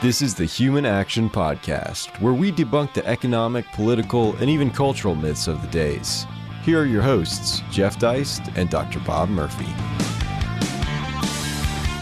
[0.00, 5.16] This is the Human Action Podcast, where we debunk the economic, political, and even cultural
[5.16, 6.24] myths of the days.
[6.62, 9.00] Here are your hosts, Jeff Deist and Dr.
[9.00, 9.66] Bob Murphy.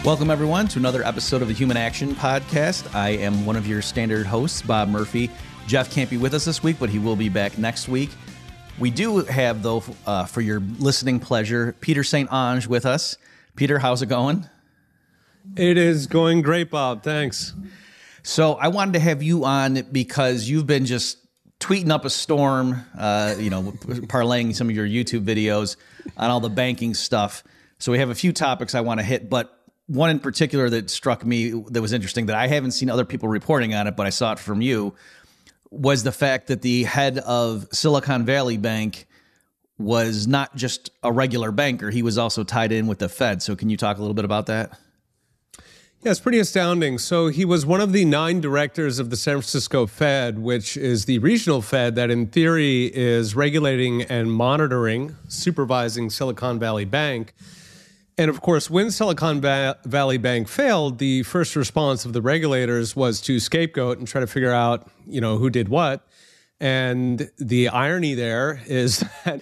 [0.05, 2.93] Welcome, everyone, to another episode of the Human Action Podcast.
[2.93, 5.31] I am one of your standard hosts, Bob Murphy.
[5.65, 8.11] Jeff can't be with us this week, but he will be back next week.
[8.77, 12.29] We do have, though, uh, for your listening pleasure, Peter St.
[12.29, 13.17] Onge with us.
[13.55, 14.47] Peter, how's it going?
[15.55, 17.01] It is going great, Bob.
[17.01, 17.55] Thanks.
[18.27, 21.17] So I wanted to have you on because you've been just
[21.61, 25.77] tweeting up a storm, uh, you know, parlaying some of your YouTube videos
[26.17, 27.41] on all the banking stuff.
[27.79, 30.89] So we have a few topics I want to hit, but one in particular that
[30.89, 34.05] struck me that was interesting that I haven't seen other people reporting on it, but
[34.05, 34.93] I saw it from you
[35.71, 39.07] was the fact that the head of Silicon Valley Bank
[39.77, 43.41] was not just a regular banker, he was also tied in with the Fed.
[43.41, 44.77] So can you talk a little bit about that?
[46.07, 46.99] Yeah, it's pretty astounding.
[46.99, 51.03] So he was one of the nine directors of the San Francisco Fed, which is
[51.03, 57.33] the regional Fed that, in theory, is regulating and monitoring, supervising Silicon Valley Bank.
[58.17, 63.19] And of course, when Silicon Valley Bank failed, the first response of the regulators was
[63.23, 66.07] to scapegoat and try to figure out, you know, who did what.
[66.61, 69.41] And the irony there is that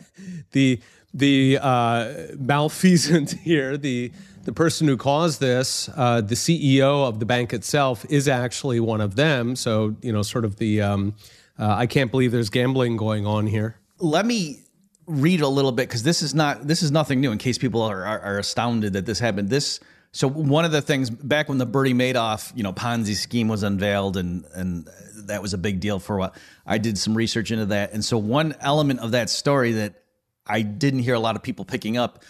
[0.51, 0.81] the
[1.13, 4.11] the uh, malfeasant here, the
[4.45, 9.01] the person who caused this, uh, the CEO of the bank itself, is actually one
[9.01, 9.55] of them.
[9.55, 11.15] So, you know, sort of the, um,
[11.57, 13.77] uh, I can't believe there's gambling going on here.
[13.97, 14.61] Let me
[15.07, 17.81] read a little bit because this is not, this is nothing new in case people
[17.81, 19.49] are, are, are astounded that this happened.
[19.49, 19.79] This,
[20.11, 23.63] so one of the things back when the Bernie Madoff, you know, Ponzi scheme was
[23.63, 24.87] unveiled and, and
[25.25, 26.33] that was a big deal for a while.
[26.67, 27.93] I did some research into that.
[27.93, 30.03] And so one element of that story that
[30.45, 32.23] I didn't hear a lot of people picking up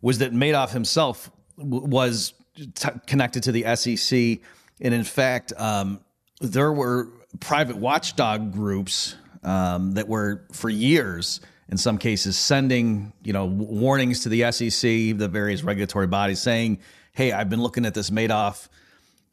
[0.00, 2.34] was that Madoff himself was
[2.74, 4.40] t- connected to the SEC,
[4.80, 6.00] and in fact, um,
[6.40, 7.08] there were
[7.40, 14.22] private watchdog groups um, that were for years, in some cases, sending you know warnings
[14.22, 14.80] to the SEC,
[15.18, 16.78] the various regulatory bodies, saying,
[17.12, 18.68] "Hey, I've been looking at this Madoff."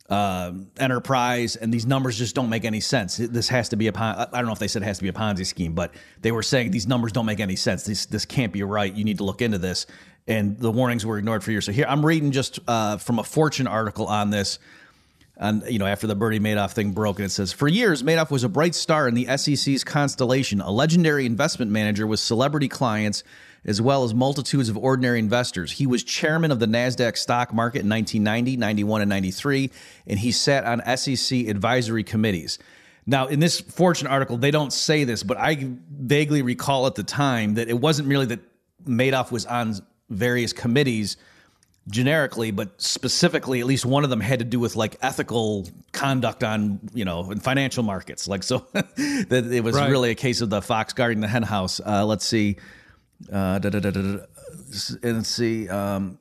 [0.07, 3.17] Uh, enterprise, and these numbers just don't make any sense.
[3.17, 5.03] This has to be a pon- I don't know if they said it has to
[5.03, 7.85] be a Ponzi scheme, but they were saying these numbers don't make any sense.
[7.85, 8.93] This this can't be right.
[8.93, 9.87] You need to look into this
[10.27, 11.65] and the warnings were ignored for years.
[11.65, 14.59] So here I'm reading just uh, from a Fortune article on this.
[15.37, 18.31] And you know, after the Bernie Madoff thing broke, and it says for years Madoff
[18.31, 23.23] was a bright star in the SEC's constellation, a legendary investment manager with celebrity clients
[23.65, 25.71] as well as multitudes of ordinary investors.
[25.71, 29.71] He was chairman of the NASDAQ stock market in 1990, 91, and 93,
[30.07, 32.59] and he sat on SEC advisory committees.
[33.07, 35.57] Now, in this Fortune article, they don't say this, but I
[35.89, 38.39] vaguely recall at the time that it wasn't merely that
[38.85, 39.75] Madoff was on
[40.09, 41.17] various committees
[41.87, 46.43] generically, but specifically, at least one of them had to do with like ethical conduct
[46.43, 48.27] on, you know, in financial markets.
[48.27, 49.89] Like, so that it was right.
[49.89, 51.79] really a case of the fox guarding the hen house.
[51.85, 52.57] Uh, let's see.
[53.31, 54.17] Uh, da, da, da,
[55.03, 55.69] let's see.
[55.69, 56.19] Um,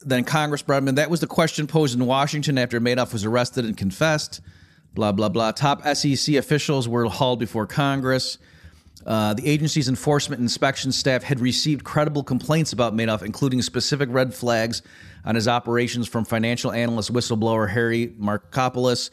[0.00, 3.64] then Congress brought him That was the question posed in Washington after Madoff was arrested
[3.64, 4.40] and confessed.
[4.92, 5.52] Blah, blah, blah.
[5.52, 8.38] Top SEC officials were hauled before Congress.
[9.06, 14.32] Uh, the agency's enforcement inspection staff had received credible complaints about Madoff, including specific red
[14.34, 14.82] flags
[15.24, 19.10] on his operations from financial analyst whistleblower Harry Markopolos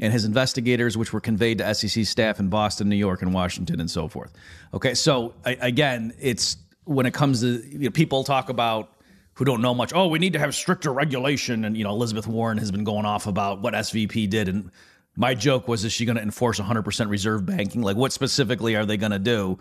[0.00, 3.80] and his investigators, which were conveyed to SEC staff in Boston, New York, and Washington,
[3.80, 4.32] and so forth.
[4.72, 8.90] Okay, so again, it's when it comes to you know, people talk about
[9.34, 9.92] who don't know much.
[9.94, 13.04] Oh, we need to have stricter regulation, and you know Elizabeth Warren has been going
[13.04, 14.70] off about what SVB did, and
[15.16, 17.82] my joke was, is she going to enforce 100% reserve banking?
[17.82, 19.58] Like, what specifically are they going to do,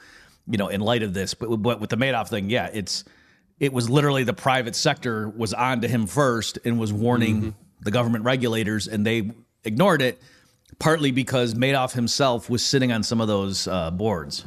[0.47, 1.33] you know, in light of this?
[1.33, 3.03] But, but with the Madoff thing, yeah, it's
[3.59, 7.49] it was literally the private sector was on to him first and was warning mm-hmm.
[7.81, 9.31] the government regulators, and they
[9.63, 10.21] ignored it,
[10.79, 14.45] partly because Madoff himself was sitting on some of those uh, boards.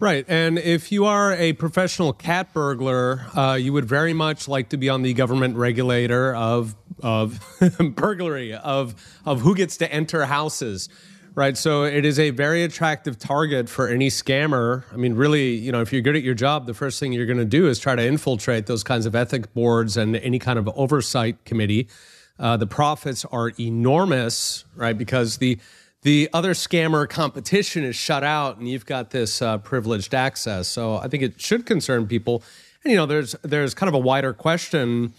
[0.00, 0.24] Right.
[0.28, 4.76] And if you are a professional cat burglar, uh, you would very much like to
[4.76, 7.40] be on the government regulator of, of
[7.96, 8.94] burglary, of,
[9.24, 10.88] of who gets to enter houses.
[11.34, 11.56] Right.
[11.56, 14.84] So it is a very attractive target for any scammer.
[14.92, 17.26] I mean, really, you know, if you're good at your job, the first thing you're
[17.26, 20.58] going to do is try to infiltrate those kinds of ethic boards and any kind
[20.58, 21.88] of oversight committee.
[22.38, 24.96] Uh, the profits are enormous, right?
[24.96, 25.58] Because the
[26.02, 30.68] the other scammer competition is shut out and you've got this uh, privileged access.
[30.68, 32.42] So I think it should concern people.
[32.84, 35.12] And, you know, there's, there's kind of a wider question.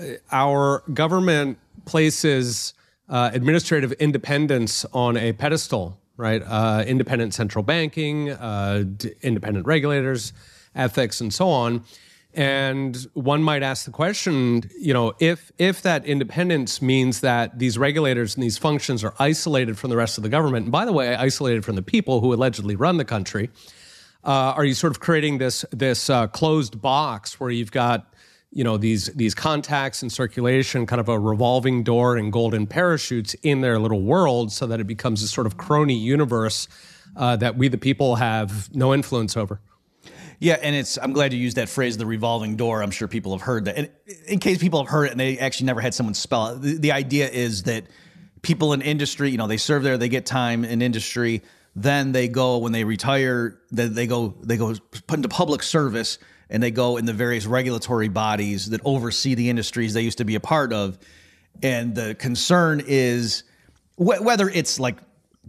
[0.00, 2.74] Uh, our government places
[3.08, 6.42] uh, administrative independence on a pedestal, right?
[6.44, 10.32] Uh, independent central banking, uh, d- independent regulators,
[10.74, 11.84] ethics, and so on.
[12.34, 17.78] And one might ask the question, you know, if if that independence means that these
[17.78, 20.92] regulators and these functions are isolated from the rest of the government, and by the
[20.92, 23.50] way, isolated from the people who allegedly run the country,
[24.24, 28.12] uh, are you sort of creating this this uh, closed box where you've got
[28.50, 33.34] you know these these contacts and circulation, kind of a revolving door and golden parachutes
[33.42, 36.68] in their little world, so that it becomes a sort of crony universe
[37.16, 39.60] uh, that we the people have no influence over.
[40.40, 42.82] Yeah, and it's I'm glad you used that phrase, the revolving door.
[42.82, 43.76] I'm sure people have heard that.
[43.76, 43.90] And
[44.26, 46.78] in case people have heard it and they actually never had someone spell it, the,
[46.78, 47.84] the idea is that
[48.42, 51.42] people in industry, you know, they serve there, they get time in industry,
[51.74, 54.74] then they go when they retire, then they go they go
[55.06, 56.18] put into public service
[56.50, 60.24] and they go in the various regulatory bodies that oversee the industries they used to
[60.24, 60.98] be a part of.
[61.62, 63.42] And the concern is
[63.96, 64.98] wh- whether it's like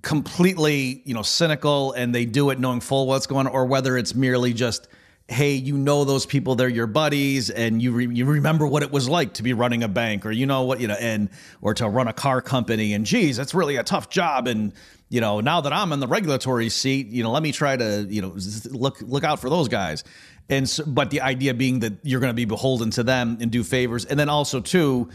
[0.01, 3.97] completely, you know, cynical and they do it knowing full what's going on, or whether
[3.97, 4.87] it's merely just,
[5.27, 8.91] hey, you know those people, they're your buddies, and you re- you remember what it
[8.91, 11.29] was like to be running a bank, or you know what you know, and
[11.61, 14.73] or to run a car company, and geez, that's really a tough job, and
[15.09, 18.05] you know now that I'm in the regulatory seat, you know, let me try to
[18.09, 18.35] you know
[18.71, 20.03] look look out for those guys,
[20.49, 23.51] and so, but the idea being that you're going to be beholden to them and
[23.51, 25.09] do favors, and then also too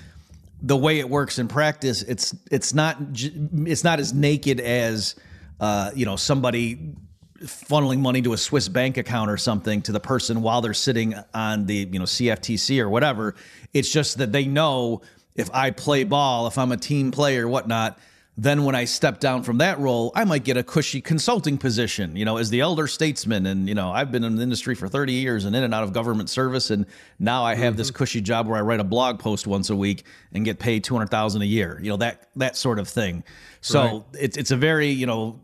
[0.63, 5.15] the way it works in practice, it's it's not it's not as naked as
[5.61, 6.95] uh, you know somebody
[7.41, 11.15] funneling money to a Swiss bank account or something to the person while they're sitting
[11.35, 13.35] on the you know CFTC or whatever.
[13.73, 15.03] It's just that they know
[15.35, 17.99] if I play ball, if I'm a team player, whatnot,
[18.37, 22.17] then when I step down from that role, I might get a cushy consulting position,
[22.17, 23.47] you know, as the elder statesman.
[23.47, 25.85] And, you know, I've been in the industry for 30 years and in and out
[25.85, 26.71] of government service.
[26.71, 26.87] And
[27.21, 27.79] now I have mm-hmm.
[27.79, 30.83] this cushy job where I write a blog post once a week and get paid
[30.83, 33.23] 200,000 a year, you know, that, that sort of thing.
[33.61, 34.03] So right.
[34.15, 35.41] it's, it's a very, you know,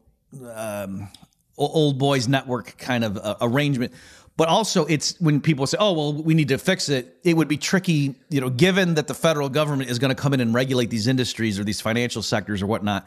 [0.52, 1.08] um,
[1.56, 3.92] old boys network kind of uh, arrangement
[4.40, 7.46] but also it's when people say, "Oh, well, we need to fix it." It would
[7.46, 10.54] be tricky, you know, given that the federal government is going to come in and
[10.54, 13.06] regulate these industries or these financial sectors or whatnot.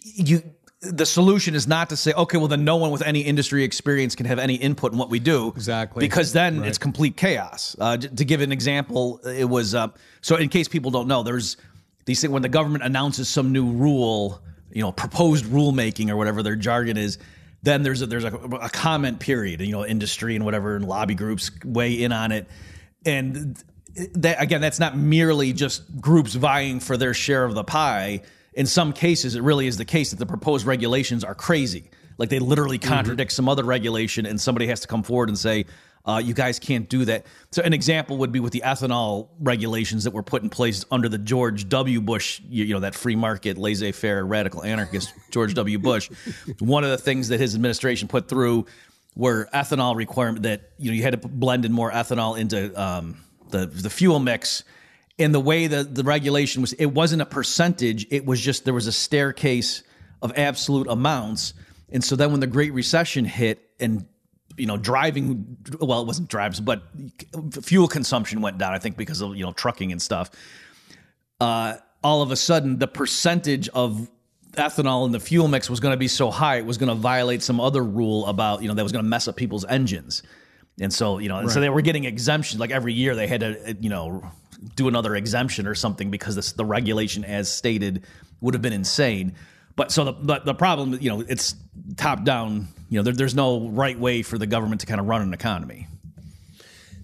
[0.00, 0.42] You,
[0.80, 4.14] the solution is not to say, "Okay, well, then no one with any industry experience
[4.14, 6.68] can have any input in what we do." Exactly, because then right.
[6.68, 7.76] it's complete chaos.
[7.78, 9.88] Uh, to give an example, it was uh,
[10.22, 10.36] so.
[10.36, 11.58] In case people don't know, there's
[12.06, 14.40] these things when the government announces some new rule,
[14.72, 17.18] you know, proposed rulemaking or whatever their jargon is
[17.62, 21.14] then there's a, there's a, a comment period, you know, industry and whatever, and lobby
[21.14, 22.48] groups weigh in on it,
[23.04, 23.62] and
[24.14, 28.22] that again, that's not merely just groups vying for their share of the pie.
[28.52, 31.90] In some cases, it really is the case that the proposed regulations are crazy.
[32.18, 32.88] Like they literally mm-hmm.
[32.88, 33.36] contradict mm-hmm.
[33.36, 35.66] some other regulation, and somebody has to come forward and say,
[36.06, 37.26] uh, you guys can't do that.
[37.50, 41.08] So, an example would be with the ethanol regulations that were put in place under
[41.08, 42.00] the George W.
[42.00, 45.78] Bush, you, you know, that free market, laissez faire, radical anarchist George W.
[45.78, 46.10] Bush.
[46.58, 48.66] One of the things that his administration put through
[49.14, 53.22] were ethanol requirement that you know you had to blend in more ethanol into um,
[53.50, 54.64] the the fuel mix.
[55.18, 58.06] And the way that the regulation was, it wasn't a percentage.
[58.10, 59.82] It was just there was a staircase
[60.22, 61.52] of absolute amounts.
[61.90, 64.06] And so then when the Great Recession hit and
[64.60, 66.82] you know, driving, well, it wasn't drives, but
[67.62, 70.30] fuel consumption went down, I think, because of, you know, trucking and stuff.
[71.40, 74.08] Uh, all of a sudden, the percentage of
[74.52, 76.94] ethanol in the fuel mix was going to be so high, it was going to
[76.94, 80.22] violate some other rule about, you know, that was going to mess up people's engines.
[80.80, 81.42] And so, you know, right.
[81.42, 82.60] and so they were getting exemptions.
[82.60, 84.22] Like every year they had to, you know,
[84.76, 88.04] do another exemption or something because this, the regulation, as stated,
[88.40, 89.34] would have been insane.
[89.76, 91.54] But so the, the, the problem, you know, it's
[91.96, 92.68] top down.
[92.88, 95.32] You know, there, there's no right way for the government to kind of run an
[95.32, 95.86] economy.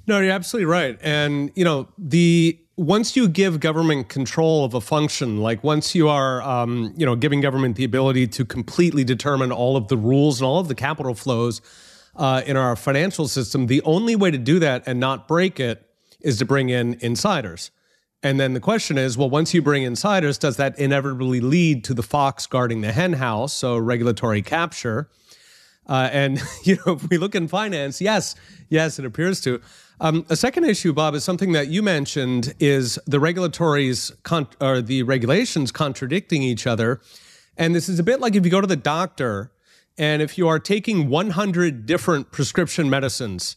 [0.07, 0.99] No, you're absolutely right.
[1.03, 6.09] And you know, the once you give government control of a function, like once you
[6.09, 10.41] are, um, you know, giving government the ability to completely determine all of the rules
[10.41, 11.63] and all of the capital flows
[12.17, 15.83] uh, in our financial system, the only way to do that and not break it
[16.21, 17.71] is to bring in insiders.
[18.23, 21.95] And then the question is, well, once you bring insiders, does that inevitably lead to
[21.95, 23.53] the fox guarding the hen house?
[23.53, 25.09] So regulatory capture.
[25.87, 28.35] Uh, and you know, if we look in finance, yes,
[28.69, 29.61] yes, it appears to.
[30.01, 34.83] Um, a second issue, Bob, is something that you mentioned: is the regulatories con- or
[34.83, 37.01] the regulations contradicting each other.
[37.57, 39.53] And this is a bit like if you go to the doctor,
[39.97, 43.57] and if you are taking 100 different prescription medicines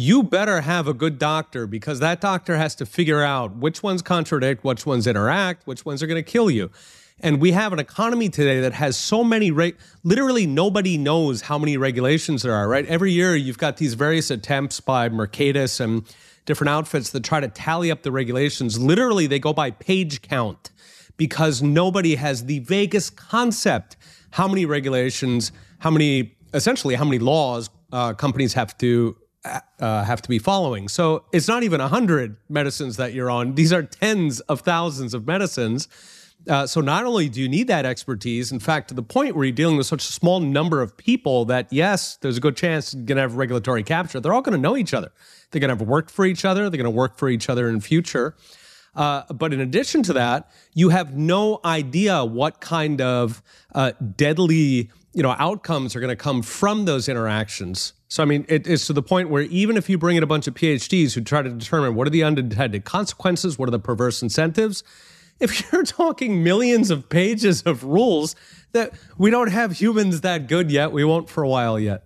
[0.00, 4.00] you better have a good doctor because that doctor has to figure out which ones
[4.00, 6.70] contradict, which ones interact, which ones are going to kill you.
[7.18, 9.74] And we have an economy today that has so many, re-
[10.04, 12.86] literally nobody knows how many regulations there are, right?
[12.86, 16.04] Every year you've got these various attempts by Mercatus and
[16.46, 18.78] different outfits that try to tally up the regulations.
[18.78, 20.70] Literally, they go by page count
[21.16, 23.96] because nobody has the vaguest concept
[24.30, 25.50] how many regulations,
[25.80, 30.88] how many, essentially, how many laws uh, companies have to uh, have to be following.
[30.88, 35.26] So it's not even 100 medicines that you're on, these are tens of thousands of
[35.26, 35.88] medicines.
[36.48, 39.44] Uh, so not only do you need that expertise, in fact, to the point where
[39.44, 42.94] you're dealing with such a small number of people that yes, there's a good chance
[42.94, 44.20] you're going to have regulatory capture.
[44.20, 45.10] They're all going to know each other.
[45.50, 46.70] They're going to have worked for each other.
[46.70, 48.36] They're going to work for each other in future.
[48.94, 53.42] Uh, but in addition to that, you have no idea what kind of
[53.74, 57.92] uh, deadly you know outcomes are going to come from those interactions.
[58.08, 60.26] So I mean, it, it's to the point where even if you bring in a
[60.26, 63.78] bunch of PhDs who try to determine what are the unintended consequences, what are the
[63.78, 64.82] perverse incentives,
[65.40, 68.34] if you're talking millions of pages of rules
[68.72, 72.04] that we don't have humans that good yet, we won't for a while yet.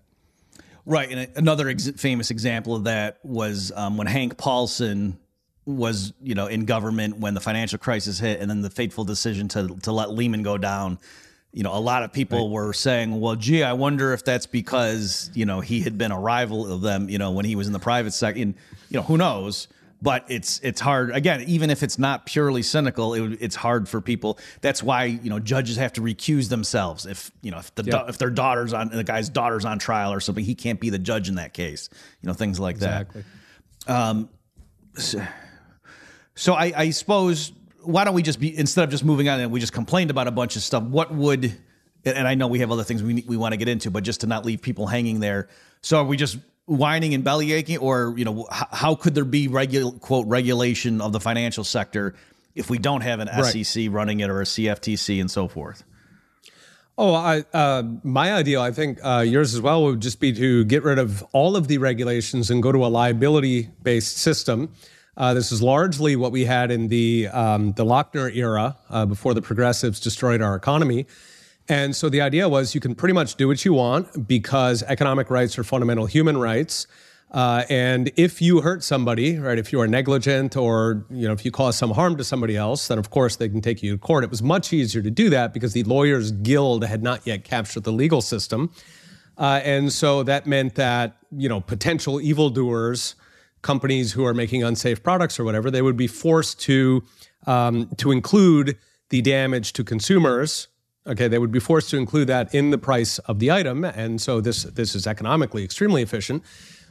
[0.85, 5.17] Right, and another ex- famous example of that was um, when Hank Paulson
[5.65, 9.47] was, you know, in government when the financial crisis hit, and then the fateful decision
[9.49, 10.99] to to let Lehman go down.
[11.53, 12.55] You know, a lot of people right.
[12.55, 16.19] were saying, "Well, gee, I wonder if that's because you know he had been a
[16.19, 18.55] rival of them, you know, when he was in the private sector." And
[18.89, 19.69] you know, who knows?
[20.03, 24.01] but it's it's hard again even if it's not purely cynical it, it's hard for
[24.01, 28.05] people that's why you know judges have to recuse themselves if you know if the
[28.09, 30.99] if their daughter's on the guy's daughter's on trial or something he can't be the
[30.99, 31.89] judge in that case
[32.21, 33.23] you know things like exactly.
[33.87, 34.29] that um
[34.95, 35.25] so,
[36.35, 37.53] so I, I suppose
[37.85, 40.29] why don't we just be instead of just moving on and we just complained about
[40.29, 41.57] a bunch of stuff what would
[42.05, 44.23] and I know we have other things we we want to get into but just
[44.23, 45.49] to not leave people hanging there
[45.81, 49.25] so are we just whining and belly aching, or you know, how, how could there
[49.25, 52.15] be regular quote regulation of the financial sector
[52.55, 53.65] if we don't have an right.
[53.65, 55.85] SEC running it or a CFTC and so forth?
[56.99, 60.65] Oh, I, uh, my idea, I think uh, yours as well, would just be to
[60.65, 64.73] get rid of all of the regulations and go to a liability-based system.
[65.16, 69.35] Uh, this is largely what we had in the um, the Lochner era uh, before
[69.35, 71.07] the progressives destroyed our economy.
[71.69, 75.31] And so the idea was you can pretty much do what you want because economic
[75.31, 76.87] rights are fundamental human rights.
[77.31, 81.45] Uh, and if you hurt somebody, right, if you are negligent or you know if
[81.45, 83.99] you cause some harm to somebody else, then of course they can take you to
[83.99, 84.23] court.
[84.25, 87.85] It was much easier to do that because the lawyers' guild had not yet captured
[87.85, 88.71] the legal system,
[89.38, 93.14] uh, and so that meant that you know potential evildoers,
[93.62, 97.02] companies who are making unsafe products or whatever, they would be forced to
[97.47, 98.76] um, to include
[99.09, 100.69] the damage to consumers
[101.04, 104.21] Okay, they would be forced to include that in the price of the item, and
[104.21, 106.45] so this this is economically extremely efficient.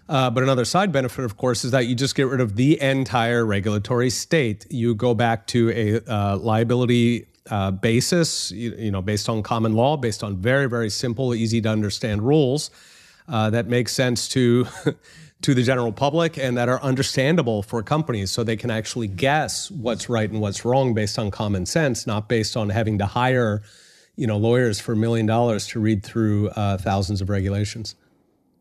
[0.10, 2.82] Uh, but another side benefit, of course, is that you just get rid of the
[2.82, 4.66] entire regulatory state.
[4.70, 9.74] You go back to a uh, liability uh, basis, you, you, know, based on common
[9.74, 12.70] law, based on very very simple, easy to understand rules
[13.30, 14.68] uh, that make sense to.
[15.42, 19.72] to the general public and that are understandable for companies so they can actually guess
[19.72, 23.62] what's right and what's wrong based on common sense, not based on having to hire
[24.16, 27.96] you know lawyers for a million dollars to read through uh, thousands of regulations.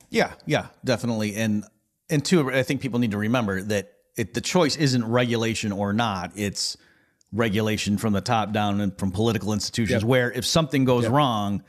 [0.08, 1.36] Yeah, yeah, definitely.
[1.36, 1.64] And
[2.08, 5.92] and two, I think people need to remember that it, the choice isn't regulation or
[5.92, 6.32] not.
[6.34, 6.76] It's
[7.32, 10.02] regulation from the top down and from political institutions.
[10.02, 10.08] Yep.
[10.08, 11.12] Where if something goes yep.
[11.12, 11.62] wrong,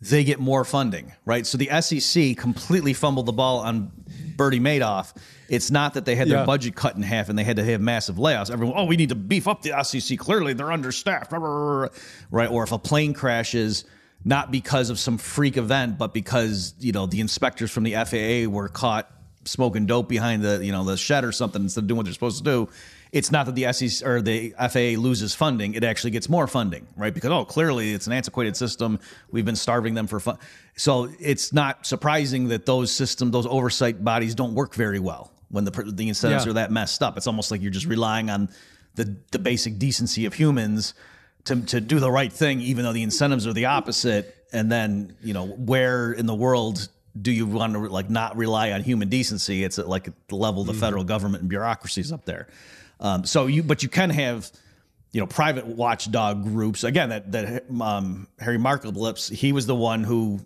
[0.00, 1.46] they get more funding, right?
[1.46, 3.90] So the SEC completely fumbled the ball on
[4.36, 5.14] Bernie Madoff.
[5.48, 6.44] It's not that they had their yeah.
[6.44, 8.50] budget cut in half and they had to have massive layoffs.
[8.50, 10.18] Everyone, oh, we need to beef up the SEC.
[10.18, 12.50] Clearly, they're understaffed, right?
[12.50, 13.84] Or if a plane crashes,
[14.24, 18.50] not because of some freak event, but because you know the inspectors from the FAA
[18.50, 19.10] were caught
[19.44, 22.12] smoking dope behind the you know the shed or something instead of doing what they're
[22.12, 22.68] supposed to do
[23.12, 26.86] it's not that the SEC or the FAA loses funding; it actually gets more funding,
[26.96, 27.12] right?
[27.12, 28.98] Because oh, clearly it's an antiquated system.
[29.30, 30.38] We've been starving them for fun,
[30.76, 35.64] so it's not surprising that those systems, those oversight bodies, don't work very well when
[35.64, 36.50] the the incentives yeah.
[36.50, 37.16] are that messed up.
[37.16, 38.48] It's almost like you're just relying on
[38.94, 40.94] the the basic decency of humans
[41.44, 44.34] to to do the right thing, even though the incentives are the opposite.
[44.52, 46.88] And then you know where in the world
[47.20, 49.64] do you want to like not rely on human decency?
[49.64, 50.80] It's at like the level of the mm-hmm.
[50.80, 52.48] federal government and bureaucracies up there.
[53.00, 54.50] Um, so you, but you can have,
[55.12, 56.84] you know, private watchdog groups.
[56.84, 60.40] Again, that that um, Harry Markowitz, he was the one who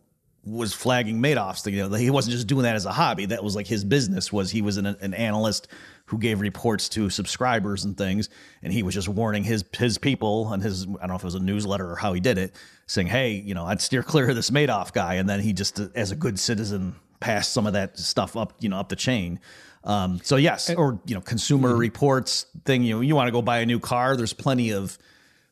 [0.44, 1.66] was flagging Madoff's.
[1.66, 3.26] You know, he wasn't just doing that as a hobby.
[3.26, 4.32] That was like his business.
[4.32, 5.68] Was he was an, an analyst
[6.06, 8.28] who gave reports to subscribers and things,
[8.62, 11.26] and he was just warning his his people and his I don't know if it
[11.26, 12.54] was a newsletter or how he did it,
[12.86, 15.80] saying, "Hey, you know, I'd steer clear of this Madoff guy." And then he just,
[15.94, 19.40] as a good citizen, passed some of that stuff up, you know, up the chain.
[19.84, 21.78] Um, so yes, or you know, consumer mm-hmm.
[21.78, 22.82] reports thing.
[22.82, 24.16] You know, you want to go buy a new car.
[24.16, 24.98] There's plenty of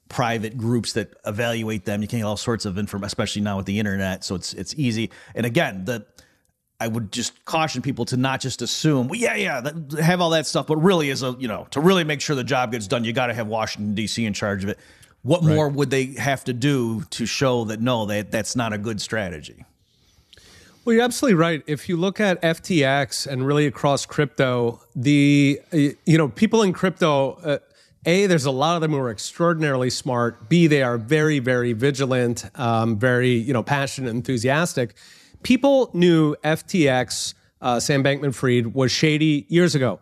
[0.09, 2.03] private groups that evaluate them.
[2.03, 4.25] You can get all sorts of information, especially now with the internet.
[4.25, 5.11] So it's it's easy.
[5.35, 6.07] And again, the
[6.81, 10.31] I would just caution people to not just assume, well, yeah, yeah, that, have all
[10.31, 12.87] that stuff, but really, as a you know, to really make sure the job gets
[12.87, 14.25] done, you got to have Washington D.C.
[14.25, 14.79] in charge of it.
[15.23, 15.55] What right.
[15.55, 19.01] more would they have to do to show that no, that that's not a good
[19.01, 19.67] strategy?
[20.91, 21.63] Well, you're absolutely right.
[21.69, 27.35] If you look at FTX and really across crypto, the you know people in crypto,
[27.45, 27.59] uh,
[28.07, 30.49] a there's a lot of them who are extraordinarily smart.
[30.49, 34.97] B they are very very vigilant, um, very you know passionate, enthusiastic.
[35.45, 40.01] People knew FTX, uh, Sam Bankman-Fried, was shady years ago.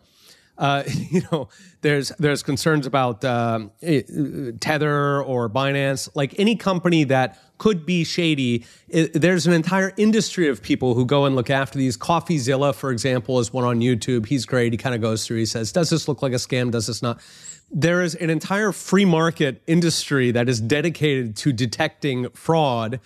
[0.58, 1.48] Uh, you know,
[1.80, 4.02] there's there's concerns about um, eh,
[4.60, 8.64] Tether or Binance, like any company that could be shady.
[8.88, 11.96] It, there's an entire industry of people who go and look after these.
[11.96, 14.26] CoffeeZilla, for example, is one on YouTube.
[14.26, 14.72] He's great.
[14.72, 15.38] He kind of goes through.
[15.38, 16.70] He says, "Does this look like a scam?
[16.70, 17.20] Does this not?"
[17.70, 23.00] There is an entire free market industry that is dedicated to detecting fraud.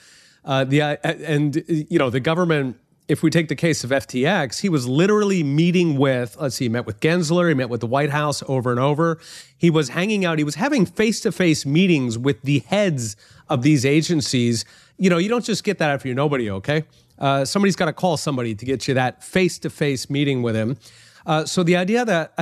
[0.45, 2.77] Uh, the uh, and you know the government
[3.13, 6.69] if we take the case of FTX, he was literally meeting with, let's see, he
[6.71, 9.19] met with Gensler, he met with the White House over and over.
[9.59, 13.15] He was hanging out, he was having face to face meetings with the heads
[13.51, 14.65] of these agencies.
[14.97, 16.85] You know, you don't just get that if you're nobody, okay?
[17.19, 20.57] Uh, somebody's got to call somebody to get you that face to face meeting with
[20.57, 20.79] him.
[21.27, 22.33] Uh, so the idea that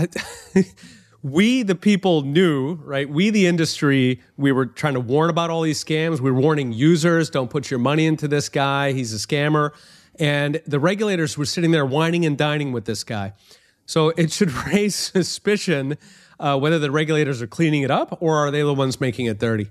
[1.24, 3.10] we, the people, knew, right?
[3.10, 6.20] We, the industry, we were trying to warn about all these scams.
[6.20, 9.72] We were warning users don't put your money into this guy, he's a scammer.
[10.20, 13.32] And the regulators were sitting there wining and dining with this guy.
[13.86, 15.96] So it should raise suspicion
[16.38, 19.38] uh, whether the regulators are cleaning it up or are they the ones making it
[19.38, 19.68] dirty.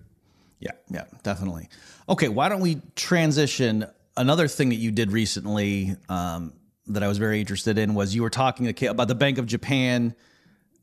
[0.59, 1.69] Yeah, yeah, definitely.
[2.09, 3.85] Okay, why don't we transition?
[4.17, 6.53] Another thing that you did recently um,
[6.87, 10.15] that I was very interested in was you were talking about the Bank of Japan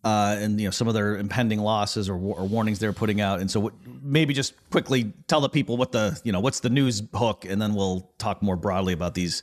[0.07, 3.41] uh, and you know some of their impending losses or, or, warnings they're putting out.
[3.41, 3.73] And so
[4.05, 7.61] maybe just quickly tell the people what the you know what's the news hook, and
[7.61, 9.43] then we'll talk more broadly about these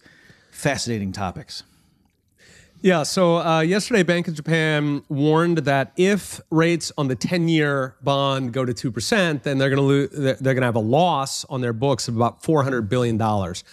[0.51, 1.63] fascinating topics.
[2.79, 3.03] Yeah.
[3.03, 8.63] So uh, yesterday, Bank of Japan warned that if rates on the ten-year bond go
[8.63, 10.11] to two percent, then they're going to lose.
[10.11, 13.65] They're going to have a loss on their books of about four hundred billion dollars.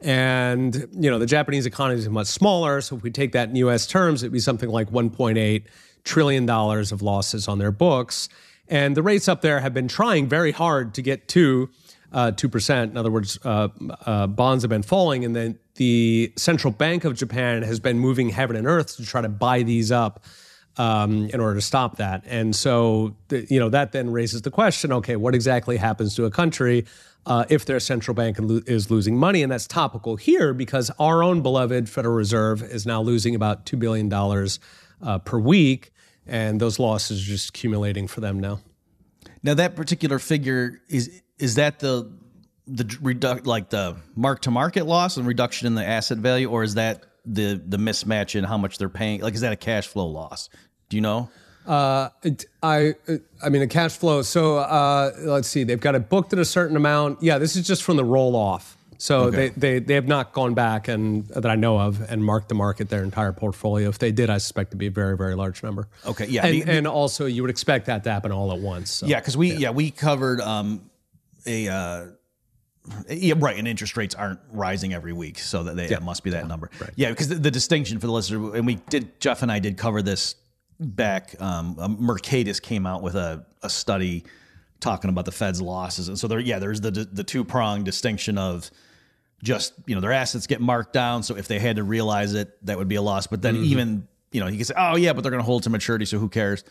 [0.00, 3.54] And you know the Japanese economy is much smaller, so if we take that in
[3.54, 3.86] U.S.
[3.86, 5.68] terms, it'd be something like one point eight
[6.04, 8.28] trillion dollars of losses on their books.
[8.68, 11.70] And the rates up there have been trying very hard to get to
[12.12, 12.82] uh, 2%.
[12.84, 13.68] In other words, uh,
[14.06, 18.28] uh, bonds have been falling, and then the central bank of Japan has been moving
[18.28, 20.24] heaven and earth to try to buy these up
[20.76, 22.22] um, in order to stop that.
[22.26, 26.24] And so, the, you know, that then raises the question okay, what exactly happens to
[26.24, 26.86] a country
[27.26, 29.42] uh, if their central bank is losing money?
[29.42, 33.78] And that's topical here because our own beloved Federal Reserve is now losing about $2
[33.78, 34.08] billion
[35.02, 35.92] uh, per week
[36.26, 38.60] and those losses are just accumulating for them now.
[39.42, 42.10] Now that particular figure is is that the
[42.66, 46.62] the reduct like the mark to market loss and reduction in the asset value, or
[46.62, 49.20] is that the the mismatch in how much they're paying?
[49.20, 50.48] Like, is that a cash flow loss?
[50.88, 51.30] Do you know?
[51.66, 52.08] Uh,
[52.62, 52.94] I
[53.42, 54.22] I mean a cash flow.
[54.22, 57.22] So uh, let's see, they've got it booked at a certain amount.
[57.22, 58.76] Yeah, this is just from the roll off.
[59.02, 59.36] So okay.
[59.36, 62.54] they, they, they have not gone back and that I know of and marked the
[62.54, 63.88] market their entire portfolio.
[63.88, 65.88] If they did, I suspect to be a very very large number.
[66.06, 68.92] Okay, yeah, and, and also you would expect that to happen all at once.
[68.92, 69.58] So, yeah, because we yeah.
[69.58, 69.70] yeah.
[69.70, 70.88] we covered um,
[71.44, 71.68] a.
[71.68, 72.06] Uh,
[73.10, 73.58] yeah, right.
[73.58, 75.96] And interest rates aren't rising every week, so that they, yeah.
[75.96, 76.46] it must be that yeah.
[76.46, 76.70] number.
[76.80, 76.90] Right.
[76.94, 79.78] Yeah, because the, the, distinction for the listener, and we did, Jeff and I did
[79.78, 80.36] cover this
[80.78, 81.34] back.
[81.40, 84.24] Um, Mercatus came out with a, a study
[84.78, 88.38] talking about the Fed's losses, and so there, yeah, there's the the two prong distinction
[88.38, 88.70] of
[89.42, 91.22] just you know their assets get marked down.
[91.22, 93.26] So if they had to realize it, that would be a loss.
[93.26, 93.64] But then mm-hmm.
[93.64, 96.04] even you know you can say, oh yeah, but they're going to hold to maturity,
[96.04, 96.64] so who cares?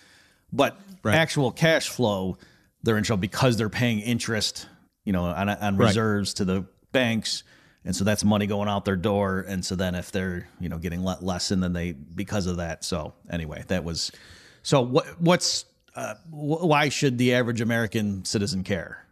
[0.54, 1.16] But right.
[1.16, 2.38] actual cash flow,
[2.84, 4.68] they're in trouble because they're paying interest,
[5.06, 6.38] you know, on, on reserves right.
[6.38, 7.44] to the banks,
[7.86, 9.46] and so that's money going out their door.
[9.48, 12.84] And so then if they're you know getting less in than they because of that.
[12.84, 14.12] So anyway, that was
[14.64, 19.06] so what what's uh, why should the average American citizen care?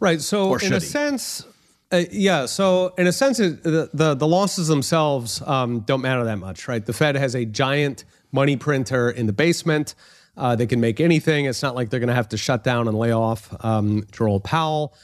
[0.00, 0.20] Right.
[0.20, 1.46] So in a sense,
[1.92, 2.46] uh, yeah.
[2.46, 6.84] So in a sense, the, the, the losses themselves um, don't matter that much, right?
[6.84, 9.94] The Fed has a giant money printer in the basement.
[10.36, 11.44] Uh, they can make anything.
[11.44, 14.40] It's not like they're going to have to shut down and lay off um, Jerome
[14.40, 14.94] Powell,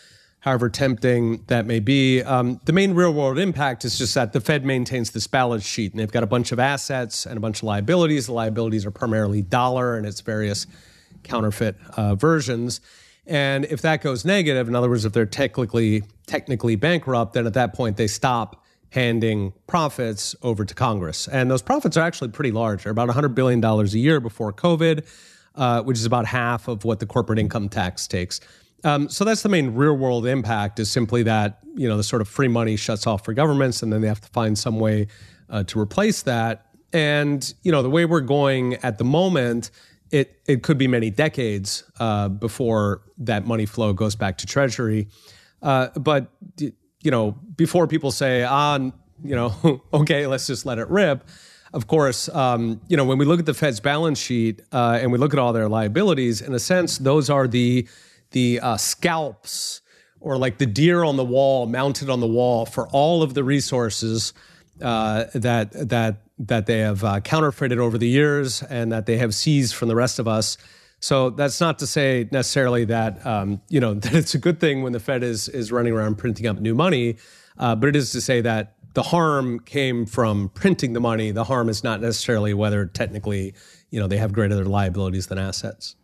[0.41, 2.23] however tempting that may be.
[2.23, 5.93] Um, the main real world impact is just that the Fed maintains this balance sheet,
[5.93, 8.27] and they've got a bunch of assets and a bunch of liabilities.
[8.27, 10.67] The liabilities are primarily dollar and its various
[11.23, 12.81] counterfeit uh, versions.
[13.29, 17.55] And if that goes negative, in other words, if they're technically technically bankrupt, then at
[17.55, 21.29] that point they stop handing profits over to Congress.
[21.29, 22.85] And those profits are actually pretty large.
[22.85, 25.07] They're about $100 billion a year before COVID,
[25.55, 28.41] uh, which is about half of what the corporate income tax takes.
[28.85, 32.23] Um, so that's the main real world impact is simply that, you know, the sort
[32.23, 35.09] of free money shuts off for governments and then they have to find some way
[35.51, 36.67] uh, to replace that.
[36.93, 39.71] And, you know, the way we're going at the moment
[40.11, 45.09] it it could be many decades uh, before that money flow goes back to Treasury.
[45.63, 48.79] Uh, but you know, before people say, "Ah,
[49.23, 51.25] you know, okay, let's just let it rip.
[51.73, 55.13] Of course, um, you know, when we look at the Fed's balance sheet uh, and
[55.13, 57.87] we look at all their liabilities, in a sense, those are the
[58.31, 59.83] the uh, scalps
[60.21, 63.45] or like the deer on the wall, mounted on the wall for all of the
[63.45, 64.33] resources
[64.83, 69.35] uh, that that that they have uh, counterfeited over the years and that they have
[69.35, 70.57] seized from the rest of us.
[71.01, 74.83] So that's not to say necessarily that um, you know that it's a good thing
[74.83, 77.17] when the Fed is is running around printing up new money,
[77.59, 81.31] uh, but it is to say that the harm came from printing the money.
[81.31, 83.55] The harm is not necessarily whether technically
[83.91, 85.95] you know they have greater liabilities than assets.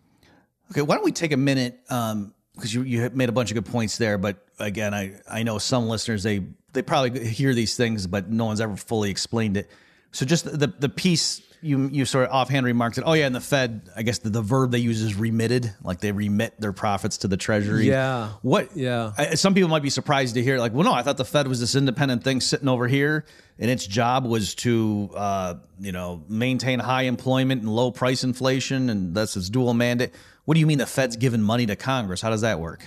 [0.71, 3.55] Okay, why don't we take a minute because um, you you made a bunch of
[3.55, 7.77] good points there, but again, I I know some listeners they they probably hear these
[7.77, 9.71] things, but no one's ever fully explained it.
[10.15, 13.35] So just the the piece you you sort of offhand remarked that oh yeah, and
[13.35, 16.73] the Fed, I guess the, the verb they use is remitted, like they remit their
[16.73, 17.89] profits to the Treasury.
[17.89, 18.31] Yeah.
[18.43, 18.77] What?
[18.77, 19.13] Yeah.
[19.17, 21.49] I, some people might be surprised to hear like, well, no, I thought the Fed
[21.49, 23.25] was this independent thing sitting over here,
[23.59, 28.91] and its job was to uh, you know maintain high employment and low price inflation,
[28.91, 30.13] and that's its dual mandate.
[30.45, 32.21] What do you mean the Fed's giving money to Congress?
[32.21, 32.85] How does that work?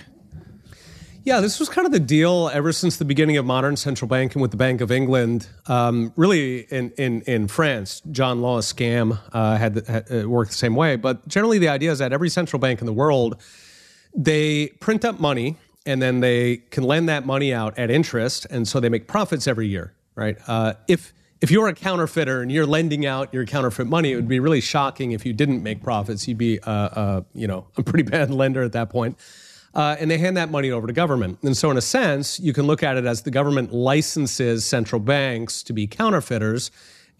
[1.28, 4.40] Yeah, this was kind of the deal ever since the beginning of modern central banking
[4.40, 5.46] with the Bank of England.
[5.66, 10.56] Um, really, in, in, in France, John Law's scam uh, had, had uh, worked the
[10.56, 10.96] same way.
[10.96, 13.36] But generally, the idea is that every central bank in the world
[14.16, 18.66] they print up money and then they can lend that money out at interest, and
[18.66, 20.38] so they make profits every year, right?
[20.46, 21.12] Uh, if
[21.42, 24.62] if you're a counterfeiter and you're lending out your counterfeit money, it would be really
[24.62, 26.26] shocking if you didn't make profits.
[26.26, 29.18] You'd be, uh, uh, you know, a pretty bad lender at that point
[29.74, 31.38] uh, and they hand that money over to government.
[31.42, 35.00] And so, in a sense, you can look at it as the government licenses central
[35.00, 36.70] banks to be counterfeiters,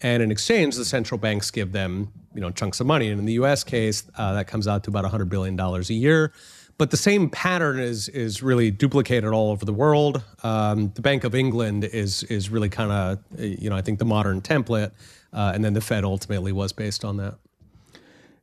[0.01, 3.09] and in exchange, the central banks give them, you know, chunks of money.
[3.09, 3.63] And in the U.S.
[3.63, 6.31] case, uh, that comes out to about 100 billion dollars a year.
[6.77, 10.23] But the same pattern is is really duplicated all over the world.
[10.43, 14.05] Um, the Bank of England is is really kind of, you know, I think the
[14.05, 14.91] modern template,
[15.33, 17.35] uh, and then the Fed ultimately was based on that.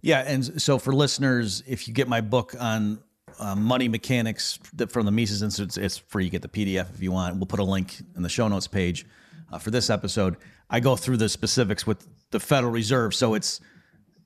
[0.03, 2.99] Yeah, and so for listeners, if you get my book on
[3.39, 5.83] uh, money mechanics from the Mises Institute.
[5.83, 6.25] It's free.
[6.25, 7.37] You get the PDF if you want.
[7.37, 9.07] We'll put a link in the show notes page
[9.53, 10.37] uh, for this episode.
[10.69, 13.15] I go through the specifics with the Federal Reserve.
[13.15, 13.61] So it's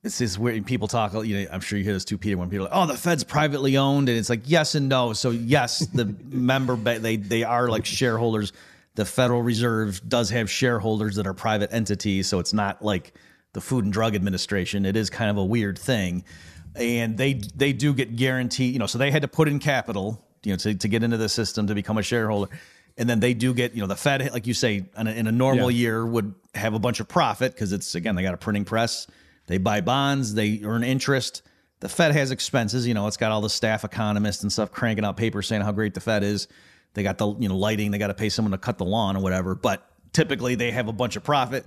[0.03, 1.13] it's this weird people talk.
[1.13, 2.39] You know, I'm sure you hear this too, Peter.
[2.39, 5.13] When people are like, "Oh, the Fed's privately owned," and it's like yes and no.
[5.13, 8.53] So yes, the member they they are like shareholders.
[8.97, 13.13] The Federal Reserve does have shareholders that are private entities, so it's not like
[13.53, 14.85] the Food and Drug Administration.
[14.85, 16.25] It is kind of a weird thing
[16.75, 18.73] and they they do get guaranteed.
[18.73, 21.17] You know, so they had to put in capital, you know, to, to get into
[21.17, 22.51] the system to become a shareholder,
[22.97, 25.27] and then they do get, you know, the Fed, like you say, in a, in
[25.27, 25.81] a normal yeah.
[25.81, 29.07] year would have a bunch of profit because it's again they got a printing press,
[29.47, 31.43] they buy bonds, they earn interest.
[31.81, 35.05] The Fed has expenses, you know, it's got all the staff economists and stuff cranking
[35.05, 36.47] out papers saying how great the Fed is.
[36.93, 39.17] They got the you know lighting, they got to pay someone to cut the lawn
[39.17, 41.65] or whatever, but typically they have a bunch of profit.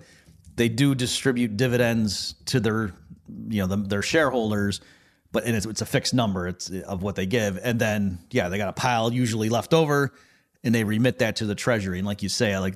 [0.55, 2.93] They do distribute dividends to their
[3.49, 4.81] you know the, their shareholders
[5.33, 7.59] but and it's, it's a fixed number it's of what they give.
[7.61, 10.13] And then yeah they got a pile usually left over
[10.63, 11.97] and they remit that to the treasury.
[11.97, 12.75] And like you say like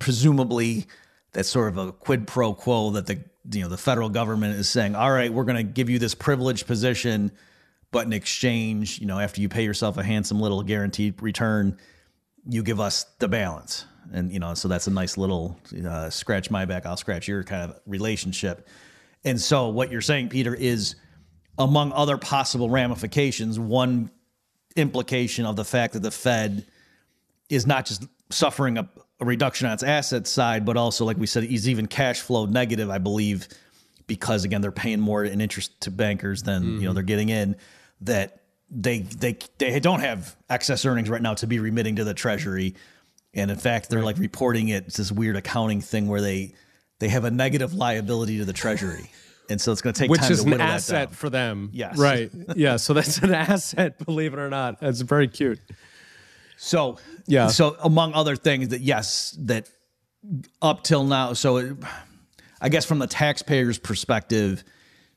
[0.00, 0.86] presumably
[1.32, 3.22] that's sort of a quid pro quo that the
[3.52, 6.14] you know the federal government is saying all right we're going to give you this
[6.14, 7.30] privileged position
[7.90, 11.78] but in exchange you know after you pay yourself a handsome little guaranteed return
[12.48, 13.84] you give us the balance.
[14.12, 17.44] And you know so that's a nice little uh, scratch my back i'll scratch your
[17.44, 18.66] kind of relationship
[19.24, 20.96] and so what you're saying, Peter, is
[21.58, 24.10] among other possible ramifications, one
[24.76, 26.66] implication of the fact that the Fed
[27.48, 28.88] is not just suffering a,
[29.20, 32.46] a reduction on its asset side, but also, like we said, is even cash flow
[32.46, 33.48] negative, I believe,
[34.06, 36.70] because again, they're paying more in interest to bankers than mm-hmm.
[36.70, 36.94] you know mm-hmm.
[36.94, 37.56] they're getting in.
[38.02, 42.14] That they they they don't have excess earnings right now to be remitting to the
[42.14, 42.74] treasury.
[43.34, 44.06] And in fact, they're right.
[44.06, 44.86] like reporting it.
[44.86, 46.54] It's this weird accounting thing where they
[47.00, 49.10] they have a negative liability to the treasury.
[49.48, 51.70] And so it's going to take which time is an asset for them.
[51.72, 52.30] Yes, right.
[52.54, 53.98] yeah, so that's an asset.
[54.04, 55.58] Believe it or not, that's very cute.
[56.56, 57.48] So yeah.
[57.48, 59.68] So among other things, that yes, that
[60.62, 61.76] up till now, so it,
[62.60, 64.62] I guess from the taxpayer's perspective,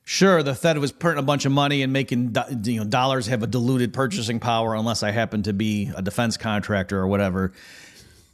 [0.04, 3.44] sure, the Fed was printing a bunch of money and making you know dollars have
[3.44, 7.52] a diluted purchasing power unless I happen to be a defense contractor or whatever.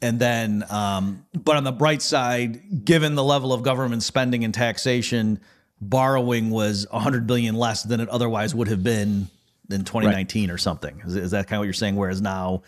[0.01, 4.53] And then, um, but on the bright side, given the level of government spending and
[4.53, 5.39] taxation,
[5.81, 9.27] borrowing was 100 billion less than it otherwise would have been
[9.69, 10.53] in 2019 right.
[10.53, 11.01] or something.
[11.05, 11.95] Is, is, that kind of what you're saying?
[11.95, 12.63] Whereas now,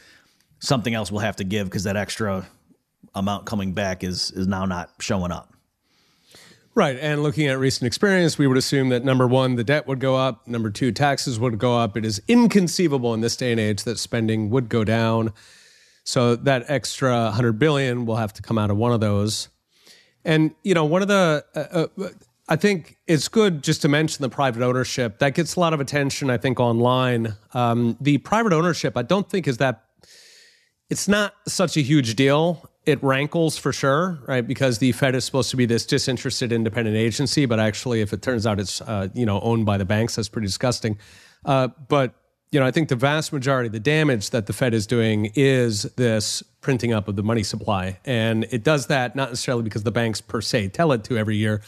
[0.59, 2.47] something else will have to give because that extra
[3.15, 5.53] amount coming back is is now not showing up.
[6.73, 6.97] Right.
[7.01, 10.15] And looking at recent experience, we would assume that number one, the debt would go
[10.15, 10.47] up.
[10.47, 11.97] Number two, taxes would go up.
[11.97, 15.33] It is inconceivable in this day and age that spending would go down.
[16.11, 19.47] So that extra 100 billion will have to come out of one of those.
[20.25, 22.09] And you know, one of the uh, uh,
[22.49, 25.19] I think it's good just to mention the private ownership.
[25.19, 27.37] That gets a lot of attention, I think, online.
[27.53, 29.85] Um, the private ownership, I don't think is that.
[30.89, 32.69] It's not such a huge deal.
[32.85, 34.45] It rankles for sure, right?
[34.45, 38.21] Because the Fed is supposed to be this disinterested independent agency, but actually, if it
[38.21, 40.99] turns out it's uh, you know owned by the banks, that's pretty disgusting.
[41.45, 42.15] Uh, but
[42.51, 45.31] you know, I think the vast majority of the damage that the Fed is doing
[45.35, 49.83] is this printing up of the money supply, and it does that not necessarily because
[49.83, 51.61] the banks per se tell it to every year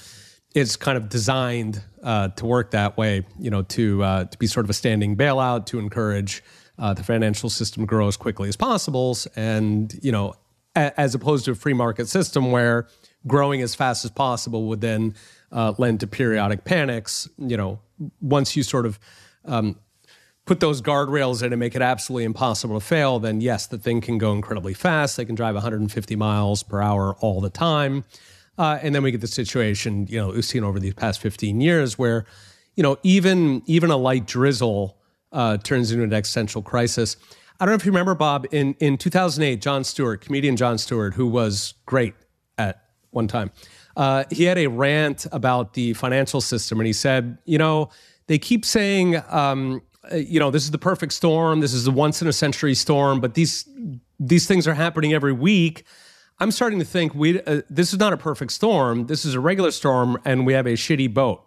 [0.54, 4.46] it's kind of designed uh, to work that way, you know, to uh, to be
[4.48, 6.44] sort of a standing bailout to encourage
[6.78, 10.36] uh, the financial system to grow as quickly as possible, and you know,
[10.76, 12.88] a- as opposed to a free market system where
[13.26, 15.16] growing as fast as possible would then
[15.52, 17.28] uh, lend to periodic panics.
[17.38, 17.80] You know,
[18.22, 19.00] once you sort of
[19.46, 19.80] um,
[20.46, 24.02] put those guardrails in and make it absolutely impossible to fail, then yes, the thing
[24.02, 25.18] can go incredibly fast.
[25.18, 28.04] They can drive 150 miles per hour all the time.
[28.58, 31.62] Uh, and then we get the situation, you know, we've seen over these past 15
[31.62, 32.26] years where,
[32.76, 34.98] you know, even even a light drizzle
[35.32, 37.18] uh, turns into an existential crisis.
[37.60, 41.14] I don't know if you remember, Bob, in, in 2008, Jon Stewart, comedian Jon Stewart,
[41.14, 42.14] who was great
[42.58, 43.52] at one time,
[43.96, 46.80] uh, he had a rant about the financial system.
[46.80, 47.90] And he said, you know,
[48.28, 51.60] they keep saying, um, you know, this is the perfect storm.
[51.60, 53.68] This is the once in a century storm, but these
[54.20, 55.86] these things are happening every week.
[56.40, 59.08] I'm starting to think we uh, this is not a perfect storm.
[59.08, 61.44] This is a regular storm, and we have a shitty boat.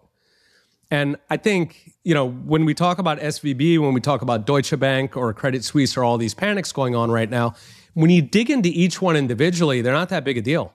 [0.90, 4.79] And I think you know when we talk about SVB, when we talk about Deutsche
[4.79, 7.55] Bank or Credit Suisse, or all these panics going on right now,
[7.95, 10.73] when you dig into each one individually, they're not that big a deal.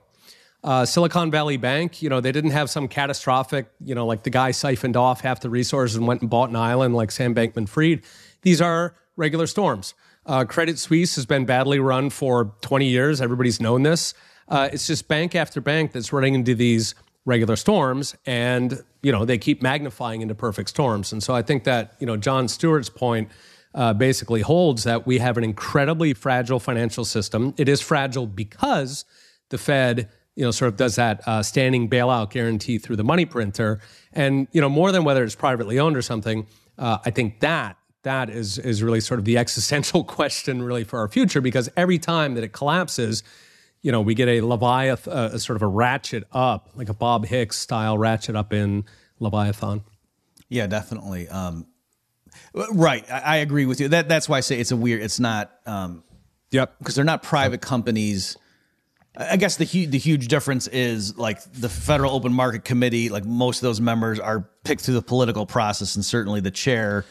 [0.63, 4.30] Uh, Silicon Valley Bank, you know, they didn't have some catastrophic, you know, like the
[4.30, 7.67] guy siphoned off half the resources and went and bought an island like Sam Bankman
[7.67, 8.04] Fried.
[8.43, 9.95] These are regular storms.
[10.26, 13.21] Uh, Credit Suisse has been badly run for 20 years.
[13.21, 14.13] Everybody's known this.
[14.47, 16.93] Uh, it's just bank after bank that's running into these
[17.26, 21.12] regular storms, and you know they keep magnifying into perfect storms.
[21.12, 23.30] And so I think that you know Jon Stewart's point
[23.74, 27.54] uh, basically holds that we have an incredibly fragile financial system.
[27.58, 29.06] It is fragile because
[29.50, 33.26] the Fed you know, sort of does that uh, standing bailout guarantee through the money
[33.26, 33.80] printer.
[34.13, 37.78] And, you know, more than whether it's privately owned or something, uh, I think that
[38.04, 42.00] that is is really sort of the existential question really for our future because every
[42.00, 43.24] time that it collapses
[43.82, 46.94] you know we get a leviathan uh, a sort of a ratchet up like a
[46.94, 48.86] Bob Higgs style ratchet up in
[49.20, 49.84] leviathan.
[50.50, 51.28] Yeah definitely.
[51.30, 51.67] Um,
[52.74, 53.10] right.
[53.12, 53.88] I, I, agree with you.
[53.88, 56.04] That that's why i say it's a weird it's not um,
[56.52, 56.78] yep.
[56.80, 58.38] because they're not private companies
[59.15, 63.10] I guess the huge the huge difference is like the Federal Open Market Committee.
[63.10, 67.06] Like most of those members are picked through the political process, and certainly the chair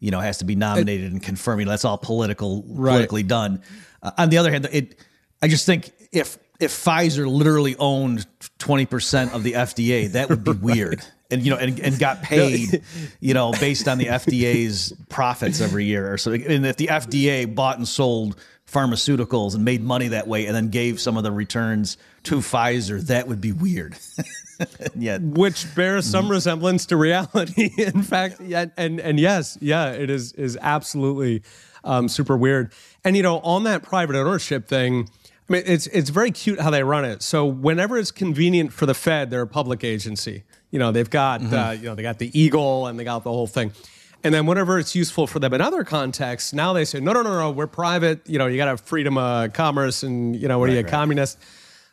[0.00, 1.68] you know, has to be nominated and confirmed.
[1.68, 2.92] that's all political, right.
[2.92, 3.62] politically done.
[4.02, 4.96] Uh, on the other hand, it,
[5.42, 8.26] I just think if if Pfizer literally owned
[8.58, 10.60] twenty percent of the FDA, that would be right.
[10.60, 11.02] weird.
[11.30, 12.82] And you know, and, and got paid,
[13.20, 16.32] you know, based on the FDA's profits every year or so.
[16.32, 18.36] And if the FDA bought and sold
[18.70, 23.00] pharmaceuticals and made money that way, and then gave some of the returns to Pfizer,
[23.06, 23.96] that would be weird.
[24.94, 26.32] yeah, which bears some mm-hmm.
[26.32, 27.70] resemblance to reality.
[27.78, 31.42] In fact, yeah, and and yes, yeah, it is is absolutely
[31.84, 32.72] um, super weird.
[33.04, 35.08] And you know, on that private ownership thing,
[35.48, 37.22] I mean, it's it's very cute how they run it.
[37.22, 40.44] So whenever it's convenient for the Fed, they're a public agency.
[40.70, 41.54] You know, they've got mm-hmm.
[41.54, 43.72] uh, you know they got the eagle and they got the whole thing.
[44.22, 47.22] And then whenever it's useful for them in other contexts, now they say, no, no,
[47.22, 48.28] no, no, we're private.
[48.28, 50.74] You know, you got to have freedom of commerce, and you know, what right, are
[50.74, 50.90] you, a right.
[50.90, 51.38] communist?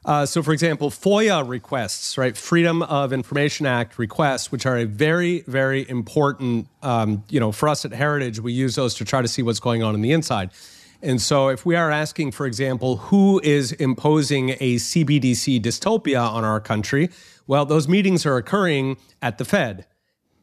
[0.04, 4.86] Uh, so, for example, FOIA requests, right, Freedom of Information Act requests, which are a
[4.86, 9.22] very, very important, um, you know, for us at Heritage, we use those to try
[9.22, 10.52] to see what's going on in the inside.
[11.02, 16.44] And so, if we are asking, for example, who is imposing a CBDC dystopia on
[16.44, 17.10] our country,
[17.46, 19.86] well, those meetings are occurring at the Fed.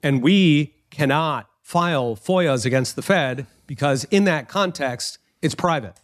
[0.02, 5.94] And we cannot file FOIAs against the Fed because, in that context, it's private.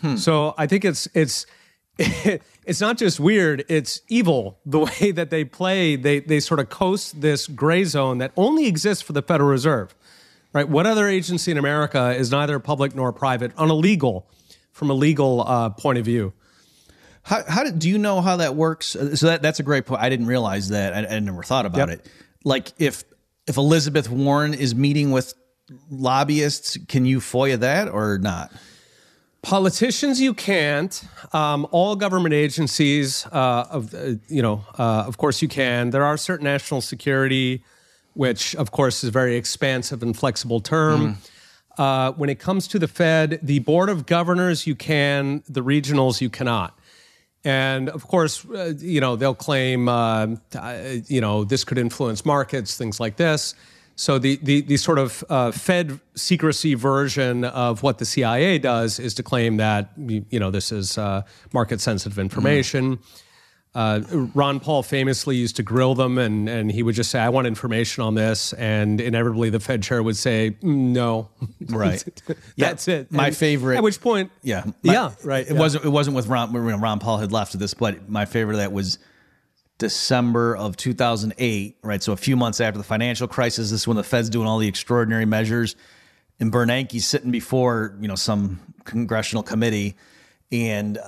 [0.00, 0.16] Hmm.
[0.16, 1.46] So, I think it's, it's,
[1.98, 5.96] it's not just weird, it's evil the way that they play.
[5.96, 9.94] They, they sort of coast this gray zone that only exists for the Federal Reserve.
[10.52, 10.68] Right?
[10.68, 14.28] What other agency in America is neither public nor private on a legal,
[14.72, 16.34] from a legal uh, point of view?
[17.22, 18.96] How, how did, do you know how that works?
[18.96, 20.02] Uh, so that, that's a great point.
[20.02, 20.92] I didn't realize that.
[20.92, 22.00] I, I never thought about yep.
[22.00, 22.10] it.
[22.44, 23.04] Like if
[23.52, 25.34] if Elizabeth Warren is meeting with
[25.90, 28.50] lobbyists, can you FOIA that or not?
[29.42, 31.04] Politicians, you can't.
[31.34, 35.90] Um, all government agencies, uh, of uh, you know, uh, of course, you can.
[35.90, 37.62] There are certain national security,
[38.14, 41.00] which, of course, is a very expansive and flexible term.
[41.00, 41.78] Mm.
[41.78, 46.22] Uh, when it comes to the Fed, the board of governors you can, the regionals
[46.22, 46.78] you cannot.
[47.44, 50.28] And of course, uh, you know they'll claim, uh,
[51.06, 53.54] you know, this could influence markets, things like this.
[53.96, 58.98] So the the, the sort of uh, Fed secrecy version of what the CIA does
[58.98, 62.96] is to claim that you know this is uh, market sensitive information.
[62.96, 63.22] Mm.
[63.74, 64.02] Uh,
[64.34, 67.46] Ron Paul famously used to grill them, and, and he would just say, "I want
[67.46, 71.30] information on this," and inevitably the Fed chair would say, mm, "No,
[71.70, 72.04] right,
[72.58, 73.76] that's yeah, it." My and favorite.
[73.78, 75.46] At which point, yeah, my, yeah, right.
[75.46, 75.58] It yeah.
[75.58, 75.86] wasn't.
[75.86, 76.52] It wasn't with Ron.
[76.52, 78.98] When Ron Paul had left this, but my favorite of that was
[79.78, 81.78] December of 2008.
[81.82, 83.70] Right, so a few months after the financial crisis.
[83.70, 85.76] This is when the Fed's doing all the extraordinary measures,
[86.38, 89.96] and Bernanke's sitting before you know some congressional committee,
[90.50, 90.98] and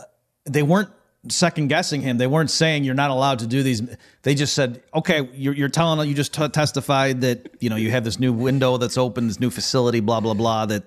[0.47, 0.89] they weren't
[1.29, 2.19] second guessing him.
[2.19, 3.83] They weren't saying you're not allowed to do these.
[4.23, 7.91] They just said, okay, you're, you're telling you just t- testified that you know you
[7.91, 10.85] have this new window that's open, this new facility, blah blah blah, that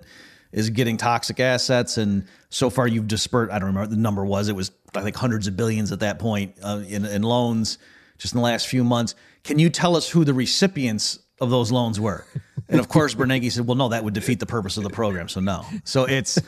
[0.51, 3.51] is getting toxic assets, and so far you've dispersed.
[3.51, 4.47] I don't remember the number was.
[4.47, 7.77] It was I think hundreds of billions at that point uh, in, in loans
[8.17, 9.15] just in the last few months.
[9.43, 12.25] Can you tell us who the recipients of those loans were?
[12.69, 15.29] And of course, Bernanke said, well, no, that would defeat the purpose of the program.
[15.29, 15.65] So no.
[15.83, 16.39] So it's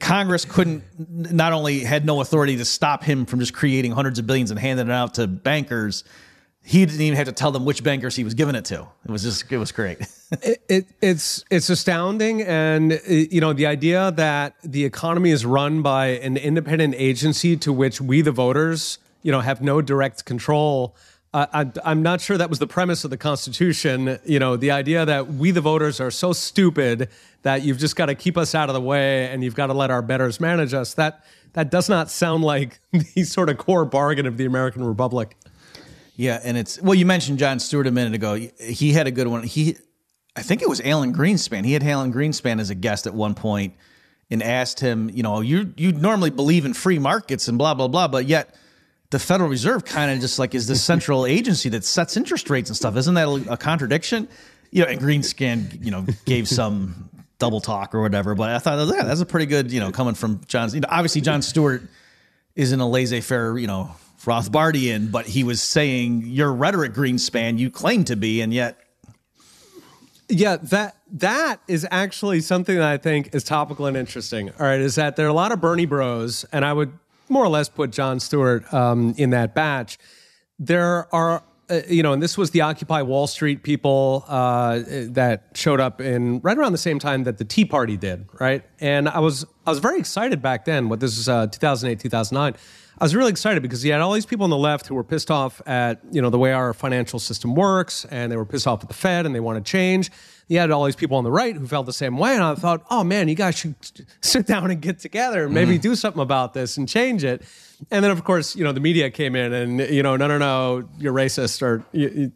[0.00, 0.84] Congress couldn't
[1.32, 4.60] not only had no authority to stop him from just creating hundreds of billions and
[4.60, 6.04] handing it out to bankers,
[6.62, 8.86] he didn't even have to tell them which bankers he was giving it to.
[9.04, 9.98] It was just it was great.
[10.42, 15.46] it, it, it's it's astounding, and uh, you know the idea that the economy is
[15.46, 20.24] run by an independent agency to which we the voters you know have no direct
[20.24, 20.96] control.
[21.36, 24.18] I, am not sure that was the premise of the Constitution.
[24.24, 27.10] You know, the idea that we, the voters, are so stupid
[27.42, 29.74] that you've just got to keep us out of the way and you've got to
[29.74, 30.94] let our betters manage us.
[30.94, 35.36] That that does not sound like the sort of core bargain of the American Republic.
[36.16, 38.34] Yeah, and it's well, you mentioned Jon Stewart a minute ago.
[38.58, 39.42] He had a good one.
[39.42, 39.76] He,
[40.34, 41.66] I think it was Alan Greenspan.
[41.66, 43.74] He had Alan Greenspan as a guest at one point
[44.30, 47.88] and asked him, you know, you you normally believe in free markets and blah blah
[47.88, 48.54] blah, but yet
[49.16, 52.68] the Federal Reserve kind of just like is the central agency that sets interest rates
[52.68, 52.98] and stuff.
[52.98, 54.28] Isn't that a contradiction?
[54.70, 58.94] You know, and Greenspan, you know, gave some double talk or whatever, but I thought,
[58.94, 60.68] yeah, that's a pretty good, you know, coming from Jon.
[60.74, 61.82] You know, obviously Jon Stewart
[62.56, 68.04] isn't a laissez-faire, you know, Rothbardian, but he was saying your rhetoric, Greenspan, you claim
[68.04, 68.76] to be, and yet.
[70.28, 74.50] Yeah, that that is actually something that I think is topical and interesting.
[74.50, 76.92] All right, is that there are a lot of Bernie Bros, and I would
[77.28, 79.98] more or less put Jon Stewart um, in that batch.
[80.58, 85.48] There are, uh, you know, and this was the Occupy Wall Street people uh, that
[85.54, 88.64] showed up in right around the same time that the Tea Party did, right?
[88.80, 90.88] And I was I was very excited back then.
[90.88, 92.54] What this is, uh, 2008, 2009.
[92.98, 95.04] I was really excited because you had all these people on the left who were
[95.04, 98.66] pissed off at you know the way our financial system works, and they were pissed
[98.66, 100.10] off at the Fed, and they want to change
[100.48, 102.34] you had all these people on the right who felt the same way.
[102.34, 103.74] And I thought, oh man, you guys should
[104.20, 105.82] sit down and get together and maybe mm.
[105.82, 107.42] do something about this and change it.
[107.90, 110.38] And then, of course, you know, the media came in and, you know, no, no,
[110.38, 111.84] no, you're racist or.
[111.92, 112.32] You, you,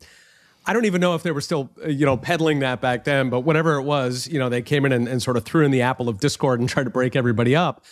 [0.67, 3.41] I don't even know if they were still, you know, peddling that back then, but
[3.41, 5.81] whatever it was, you know, they came in and, and sort of threw in the
[5.81, 7.83] apple of discord and tried to break everybody up.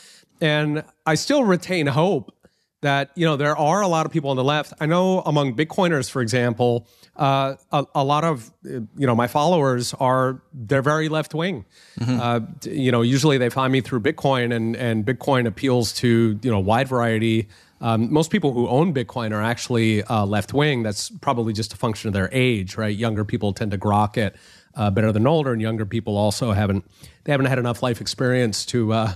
[0.41, 2.31] And I still retain hope
[2.81, 4.73] that you know there are a lot of people on the left.
[4.81, 6.87] I know among Bitcoiners, for example,
[7.17, 11.65] uh, a, a, lot of you know my followers are they're very left wing.
[12.01, 12.21] Mm-hmm.
[12.21, 16.51] Uh, you know, usually they find me through Bitcoin, and and Bitcoin appeals to you
[16.51, 17.49] know wide variety.
[17.81, 20.83] Um, most people who own Bitcoin are actually uh, left wing.
[20.83, 22.97] That's probably just a function of their age, right?
[22.97, 24.37] Younger people tend to grok it.
[24.75, 26.85] Uh, better than older, and younger people also haven't
[27.25, 29.15] they haven't had enough life experience to uh,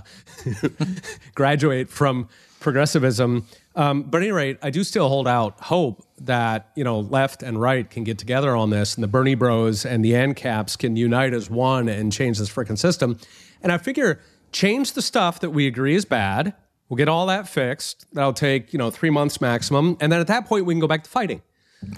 [1.35, 2.27] graduate from
[2.63, 3.45] progressivism.
[3.75, 7.43] Um, but at any rate, I do still hold out hope that you know left
[7.43, 10.95] and right can get together on this, and the Bernie Bros and the ANCAPs can
[10.95, 13.19] unite as one and change this freaking system.
[13.61, 14.19] And I figure
[14.51, 16.53] change the stuff that we agree is bad.
[16.89, 18.05] We'll get all that fixed.
[18.13, 20.87] That'll take you know three months maximum, and then at that point we can go
[20.87, 21.41] back to fighting.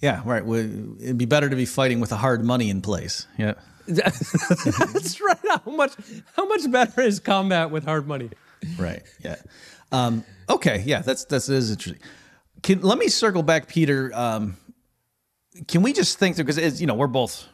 [0.00, 0.42] yeah, right.
[0.44, 3.26] It'd be better to be fighting with the hard money in place.
[3.38, 3.54] Yeah.
[3.86, 5.38] That's right.
[5.64, 5.92] How much
[6.34, 8.30] how much better is combat with hard money?
[8.78, 9.02] Right.
[9.22, 9.36] Yeah.
[9.92, 10.82] Um, okay.
[10.86, 11.02] Yeah.
[11.02, 12.02] That's that's is interesting.
[12.62, 14.10] Can let me circle back, Peter.
[14.14, 14.56] Um,
[15.68, 17.46] can we just think through because you know we're both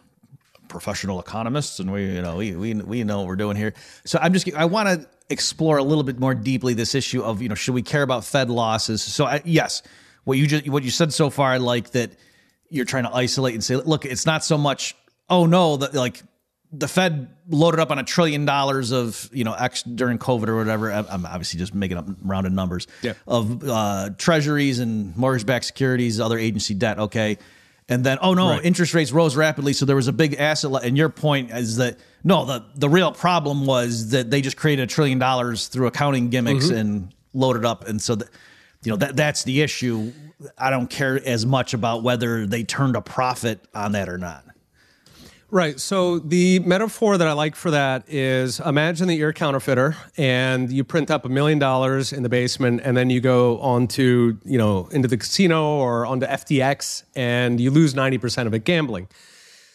[0.69, 3.75] professional economists and we you know we we we know what we're doing here.
[4.05, 7.43] So I'm just I want to explore a little bit more deeply this issue of
[7.43, 9.03] you know should we care about Fed losses?
[9.03, 9.83] So I, yes,
[10.25, 12.13] what you just what you said so far, I like that
[12.71, 14.97] you're trying to isolate and say, look, it's not so much.
[15.29, 16.23] Oh no, that like
[16.73, 20.57] the Fed loaded up on a trillion dollars of you know X during COVID or
[20.57, 20.91] whatever.
[20.91, 23.13] I'm obviously just making up rounded numbers yeah.
[23.27, 26.99] of uh, treasuries and mortgage-backed securities, other agency debt.
[26.99, 27.37] Okay,
[27.89, 28.65] and then oh no, Right.
[28.65, 30.73] interest rates rose rapidly, so there was a big asset.
[30.83, 34.85] And your point is that no, the the real problem was that they just created
[34.85, 36.77] a trillion dollars through accounting gimmicks Mm-hmm.
[36.77, 38.29] and loaded up, and so that
[38.83, 40.13] you know that that's the issue.
[40.59, 44.45] I don't care as much about whether they turned a profit on that or not.
[45.53, 45.79] Right.
[45.79, 50.73] So the metaphor that I like for that is imagine that you're a counterfeiter and
[50.73, 54.57] you print up a million dollars in the basement and then you go onto, you
[54.57, 59.09] know, into the casino or onto FTX and you lose 90% of it gambling.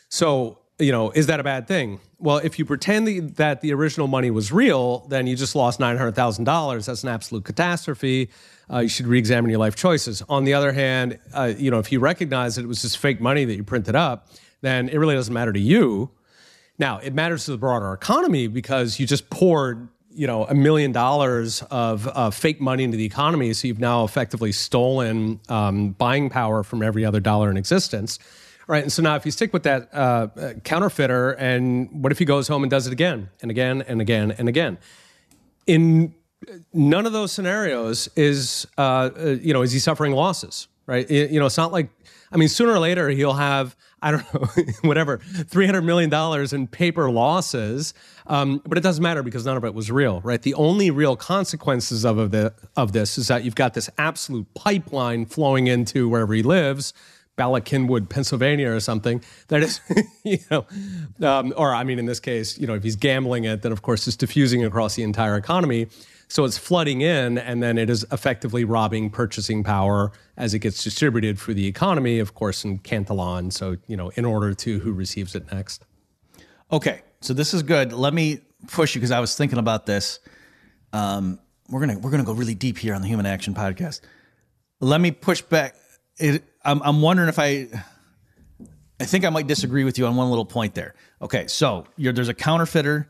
[0.10, 2.00] So, you know, is that a bad thing?
[2.18, 6.86] Well, if you pretend that the original money was real, then you just lost $900,000.
[6.88, 8.32] That's an absolute catastrophe.
[8.68, 10.24] Uh, you should re examine your life choices.
[10.28, 13.22] On the other hand, uh, you know, if you recognize that it was just fake
[13.22, 14.28] money that you printed up,
[14.62, 16.10] then it really doesn't matter to you.
[16.80, 20.92] Now, it matters to the broader economy because you just poured, you know, a million
[20.92, 23.54] dollars of uh, fake money into the economy.
[23.54, 28.20] So you've now effectively stolen um, buying power from every other dollar in existence.
[28.68, 28.84] Right.
[28.84, 32.26] And so now if you stick with that uh, uh, counterfeiter, and what if he
[32.26, 34.78] goes home and does it again and again and again and again?
[35.66, 36.14] In
[36.74, 40.68] none of those scenarios is, uh, uh, you know, is he suffering losses?
[40.86, 41.10] Right.
[41.10, 41.90] It- you know, it's not like,
[42.32, 46.14] I mean, sooner or later he'll have, I don't know, whatever, $300 million
[46.56, 47.94] in paper losses.
[48.28, 50.42] Um, but it doesn't matter because none of it was real, right?
[50.42, 54.54] The only real consequences of, of, the, of this is that you've got this absolute
[54.54, 56.94] pipeline flowing into wherever he lives.
[57.38, 59.24] Bala Cynwyd, Pennsylvania, or something.
[59.48, 59.80] That is,
[60.24, 60.66] you know,
[61.22, 63.84] um, or I mean, in this case, you know, if he's gambling it, then of
[63.84, 65.88] course it's diffusing across the entire economy.
[66.30, 70.84] So it's flooding in, and then it is effectively robbing purchasing power as it gets
[70.84, 73.50] distributed through the economy, of course, in Cantillon.
[73.52, 75.86] So, you know, in order to who receives it next.
[76.72, 77.94] Okay, so this is good.
[77.94, 80.20] Let me push you because I was thinking about this.
[80.92, 84.02] Um, we're gonna we're gonna go really deep here on the Human Action Podcast.
[84.82, 85.76] Let me push back.
[86.18, 87.68] It, I'm I'm wondering if I.
[89.00, 90.96] I think I might disagree with you on one little point there.
[91.22, 93.08] Okay, so there's a counterfeiter.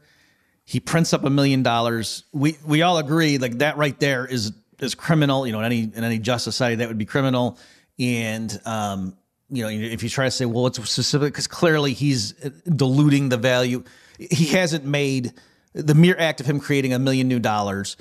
[0.70, 2.26] He prints up a million dollars.
[2.34, 5.48] We we all agree like that right there is is criminal.
[5.48, 7.58] You know, in any in any just society that would be criminal.
[7.98, 9.16] And um,
[9.50, 13.38] you know, if you try to say, well, it's specific because clearly he's diluting the
[13.38, 13.86] value.
[14.20, 15.32] He hasn't made
[15.74, 17.96] the mere act of him creating a million new dollars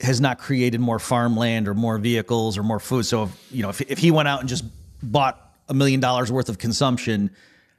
[0.00, 3.06] has not created more farmland or more vehicles or more food.
[3.06, 4.64] So, if, you know, if, if he went out and just
[5.02, 7.30] bought a million dollars worth of consumption,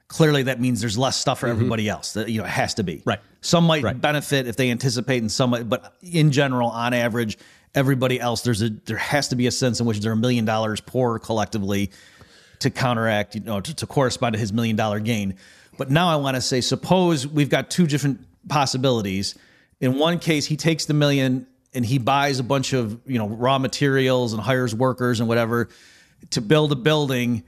[0.08, 2.14] clearly that means there's less stuff for everybody else.
[2.14, 3.20] That you know it has to be Right.
[3.42, 4.00] Some might Right.
[4.00, 7.36] benefit if they anticipate, and some, might, but in general, on average,
[7.74, 10.44] everybody else there's a there has to be a sense in which they're a million
[10.44, 11.90] dollars poor collectively
[12.60, 15.34] to counteract, you know, to, to correspond to his million dollar gain.
[15.76, 19.34] But now I want to say, suppose we've got two different possibilities.
[19.80, 23.26] In one case, he takes the million and he buys a bunch of you know
[23.28, 25.68] raw materials and hires workers and whatever
[26.30, 27.42] to build a building,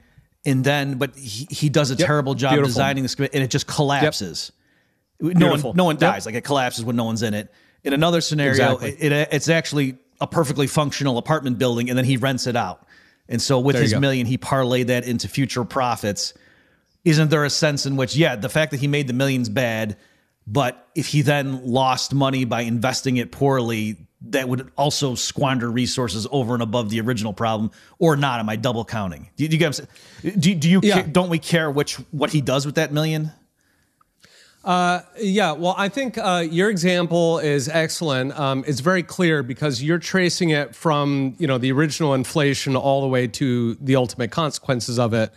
[0.45, 2.67] and then but he, he does a terrible job Beautiful.
[2.67, 4.51] designing this and it just collapses.
[5.19, 5.99] No one, no one Yep.
[5.99, 6.25] dies.
[6.25, 7.51] Like it collapses when no one's in it.
[7.83, 8.91] In another scenario, Exactly.
[8.99, 12.85] it, it, it's actually a perfectly functional apartment building, and then he rents it out.
[13.29, 13.99] And so with his go.
[13.99, 16.33] million, he parlayed that into future profits.
[17.03, 19.97] Isn't there a sense in which, yeah, the fact that he made the millions bad,
[20.47, 23.97] but if he then lost money by investing it poorly,
[24.29, 28.39] that would also squander resources over and above the original problem, or not?
[28.39, 29.29] Am I double counting?
[29.37, 29.81] Do you, do you guys?
[30.23, 30.79] Do, do you?
[30.83, 31.01] Yeah.
[31.03, 33.31] don't we care which what he does with that million?
[34.65, 38.37] Yeah, well, I think uh, your example is excellent.
[38.37, 43.01] Um, it's very clear because you're tracing it from you know the original inflation all
[43.01, 45.31] the way to the ultimate consequences of it.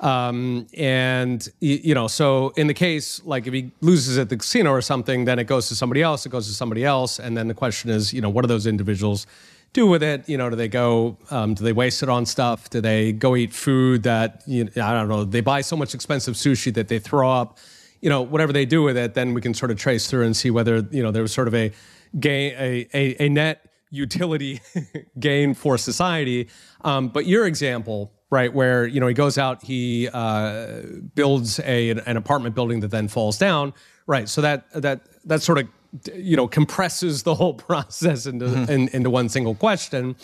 [0.00, 4.70] Um, and you know, so in the case like if he loses at the casino
[4.70, 6.26] or something, then it goes to somebody else.
[6.26, 8.66] It goes to somebody else, and then the question is, you know, what do those
[8.66, 9.26] individuals
[9.72, 10.28] do with it?
[10.28, 11.16] You know, do they go?
[11.30, 12.68] Um, do they waste it on stuff?
[12.68, 15.24] Do they go eat food that you know, I don't know?
[15.24, 17.58] They buy so much expensive sushi that they throw up
[18.00, 20.36] you know, whatever they do with it, then we can sort of trace through and
[20.36, 21.72] see whether, you know, there was sort of a
[22.18, 24.60] gain, a, a, a net utility
[25.18, 26.48] gain for society.
[26.84, 30.82] Um, but your example, right, where, you know, he goes out, he uh,
[31.14, 33.72] builds a, an apartment building that then falls down,
[34.06, 34.28] right?
[34.28, 35.68] So that, that, that sort of,
[36.14, 40.16] you know, compresses the whole process into, in, into one single question.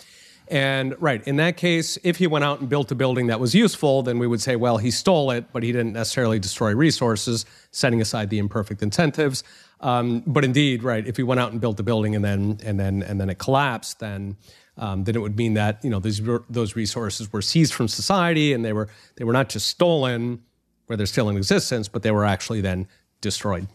[0.49, 3.55] And right, in that case, if he went out and built a building that was
[3.55, 7.45] useful, then we would say, well, he stole it, but he didn't necessarily destroy resources,
[7.71, 9.43] setting aside the imperfect incentives.
[9.79, 12.79] Um, but indeed, right, if he went out and built a building and then and
[12.79, 14.37] then and then it collapsed, then
[14.77, 18.53] um, then it would mean that you know those those resources were seized from society
[18.53, 20.41] and they were they were not just stolen,
[20.87, 22.87] where they're still in existence, but they were actually then
[23.21, 23.67] destroyed.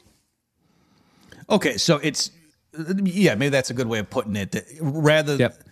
[1.51, 2.31] Okay, so it's
[3.05, 4.53] yeah, maybe that's a good way of putting it.
[4.53, 5.63] That rather Yep.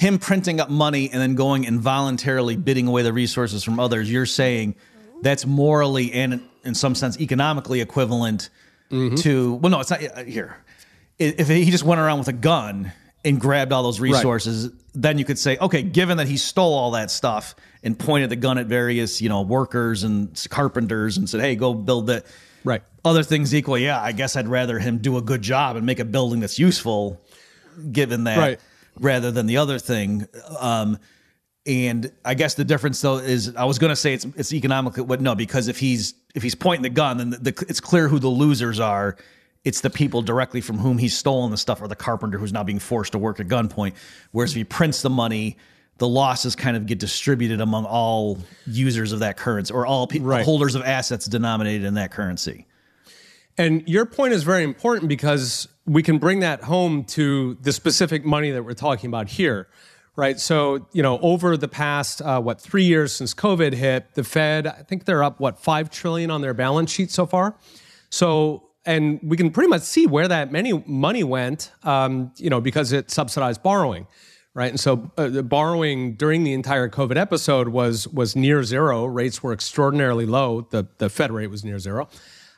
[0.00, 4.10] Him printing up money and then going and voluntarily bidding away the resources from others,
[4.10, 4.74] you're saying
[5.22, 8.48] that's morally and in some sense economically equivalent
[8.90, 9.14] Mm-hmm.
[9.18, 10.56] to well no it's not uh, here
[11.16, 12.90] if he just went around with a gun
[13.24, 16.90] and grabbed all those resources then you could say okay given that he stole all
[16.90, 21.40] that stuff and pointed the gun at various you know workers and carpenters and said
[21.40, 22.26] hey go build that
[22.64, 22.82] Right.
[23.04, 26.00] other things equal yeah i guess i'd rather him do a good job and make
[26.00, 27.20] a building that's useful
[27.92, 28.60] given that Right.
[29.00, 30.26] Rather than the other thing
[30.60, 30.96] um
[31.66, 35.04] and I guess the difference though is I was going to say it's it's economical,
[35.04, 38.08] but no, because if he's if he's pointing the gun, then the, the, it's clear
[38.08, 39.16] who the losers are.
[39.62, 42.64] It's the people directly from whom he's stolen the stuff, or the carpenter who's now
[42.64, 43.92] being forced to work at gunpoint.
[44.32, 45.58] Whereas if he prints the money,
[45.98, 50.18] the losses kind of get distributed among all users of that currency, or all pe-
[50.20, 50.46] Right.
[50.46, 52.66] holders of assets denominated in that currency.
[53.60, 58.24] And your point is very important because we can bring that home to the specific
[58.24, 59.68] money that we're talking about here,
[60.16, 60.40] right?
[60.40, 64.66] So, you know, over the past, uh, what, three years since COVID hit, the Fed,
[64.66, 67.54] I think they're up, what, 5 trillion on their balance sheet so far.
[68.08, 72.62] So, and we can pretty much see where that many money went, um, you know,
[72.62, 74.06] because it subsidized borrowing,
[74.54, 74.70] right?
[74.70, 79.04] And so, uh, the borrowing during the entire COVID episode was was near zero.
[79.04, 80.66] Rates were extraordinarily low.
[80.70, 82.08] The the Fed rate was near zero,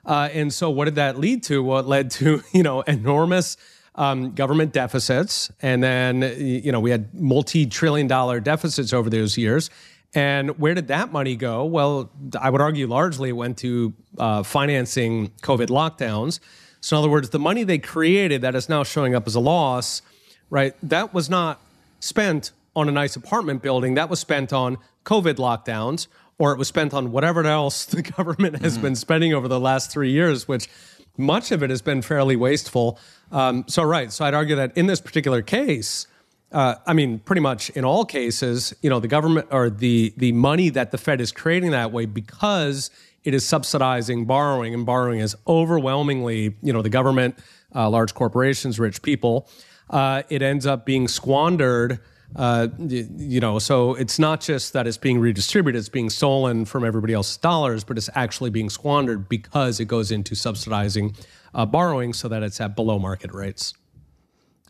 [0.05, 1.63] uh, and so what did that lead to?
[1.63, 3.57] Well, it led to you know enormous
[3.95, 9.71] um, government deficits, and then you know we had multi-trillion dollar deficits over those years.
[10.15, 11.65] And where did that money go?
[11.65, 16.39] Well, I would argue largely it went to uh, financing COVID lockdowns.
[16.83, 19.41] So, in other words, the money they created that is now showing up as a
[19.41, 20.03] loss,
[20.51, 20.75] right?
[20.83, 21.61] That was not
[22.01, 23.95] spent on a nice apartment building.
[23.95, 26.09] That was spent on COVID lockdowns,
[26.43, 29.93] or it was spent on whatever else the government has been spending over the last
[29.93, 30.69] three years, which
[31.17, 32.99] much of it has been fairly wasteful.
[33.31, 34.11] Um, so, right.
[34.11, 36.09] So, I'd argue that in this particular case,
[36.51, 40.33] uh, I mean, pretty much in all cases, you know, the government or the the
[40.33, 42.91] money that the Fed is creating that way because
[43.23, 47.39] it is subsidizing borrowing, and borrowing is overwhelmingly, you know, the government,
[47.73, 49.49] uh, large corporations, rich people.
[49.89, 52.01] Uh, it ends up being squandered.
[52.35, 56.85] Uh, you know, so it's not just that it's being redistributed; it's being stolen from
[56.85, 61.15] everybody else's dollars, but it's actually being squandered because it goes into subsidizing
[61.55, 63.75] uh, borrowing, so that it's at below market rates.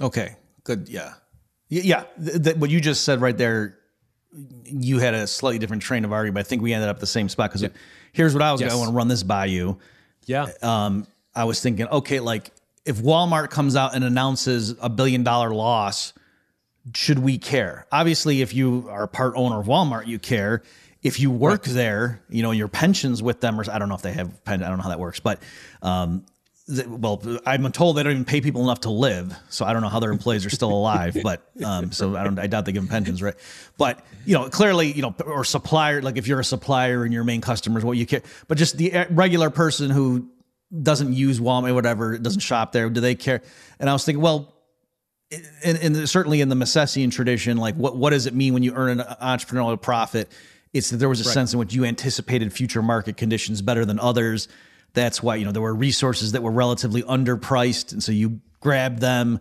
[0.00, 0.88] Okay, good.
[0.88, 1.14] Yeah,
[1.68, 2.04] yeah.
[2.24, 3.78] Th- th- what you just said right there,
[4.64, 6.34] you had a slightly different train of argument.
[6.34, 7.70] But I think we ended up at the same spot because
[8.12, 8.60] here's what I was.
[8.60, 8.72] Yes.
[8.72, 9.78] I want to run this by you.
[10.26, 10.48] Yeah.
[10.62, 12.50] Um, I was thinking, okay, like
[12.84, 16.12] if Walmart comes out and announces a billion dollar loss,
[16.94, 17.86] should we care?
[17.92, 20.62] Obviously, if you are part owner of Walmart, you care.
[21.02, 24.02] If you work there, you know your pensions with them, or I don't know if
[24.02, 24.30] they have.
[24.46, 25.42] I don't know how that works, but
[25.82, 26.24] um,
[26.86, 29.88] well, I'm told they don't even pay people enough to live, so I don't know
[29.88, 31.16] how their employees are still alive.
[31.22, 32.38] But um, so I don't.
[32.38, 33.34] I doubt they give them pensions, right?
[33.76, 36.02] But you know, clearly, you know, or supplier.
[36.02, 38.22] Like if you're a supplier and your main customers, what you care.
[38.46, 40.28] But just the uh, regular person who
[40.82, 43.42] doesn't use Walmart, or whatever, doesn't shop there, do they care?
[43.78, 44.51] And I was thinking, well,
[45.64, 48.74] and, and certainly in the Misesian tradition, like what what does it mean when you
[48.74, 50.30] earn an entrepreneurial profit?
[50.72, 53.98] It's that there was a sense in which you anticipated future market conditions better than
[53.98, 54.48] others.
[54.94, 59.00] That's why you know there were resources that were relatively underpriced, and so you grabbed
[59.00, 59.40] them,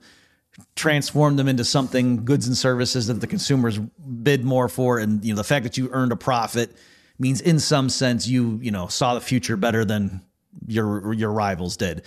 [0.76, 5.34] transformed them into something goods and services that the consumers bid more for, and you
[5.34, 6.76] know the fact that you earned a profit
[7.20, 10.22] means in some sense you you know saw the future better than
[10.68, 12.06] your your rivals did,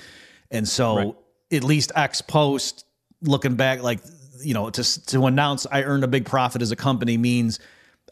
[0.51, 1.17] and so
[1.51, 2.85] at least ex post
[3.25, 4.01] looking back, like
[4.43, 7.59] you know, to to announce I earned a big profit as a company means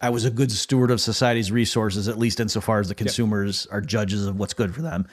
[0.00, 3.80] I was a good steward of society's resources, at least insofar as the consumers are
[3.80, 5.06] judges of what's good for them.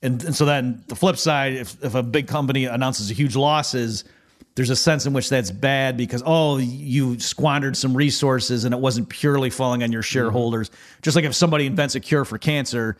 [0.00, 3.34] And, and so then the flip side, if if a big company announces a huge
[3.34, 4.04] losses,
[4.54, 8.80] there's a sense in which that's bad because oh you squandered some resources and it
[8.80, 10.12] wasn't purely falling on your mm-hmm.
[10.12, 10.70] shareholders.
[11.02, 12.96] Just like if somebody invents a cure for cancer,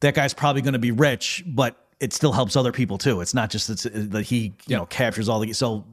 [0.00, 3.20] that guy's probably going to be rich, but it still helps other people too.
[3.20, 5.84] It's not just that, that he you know captures all the so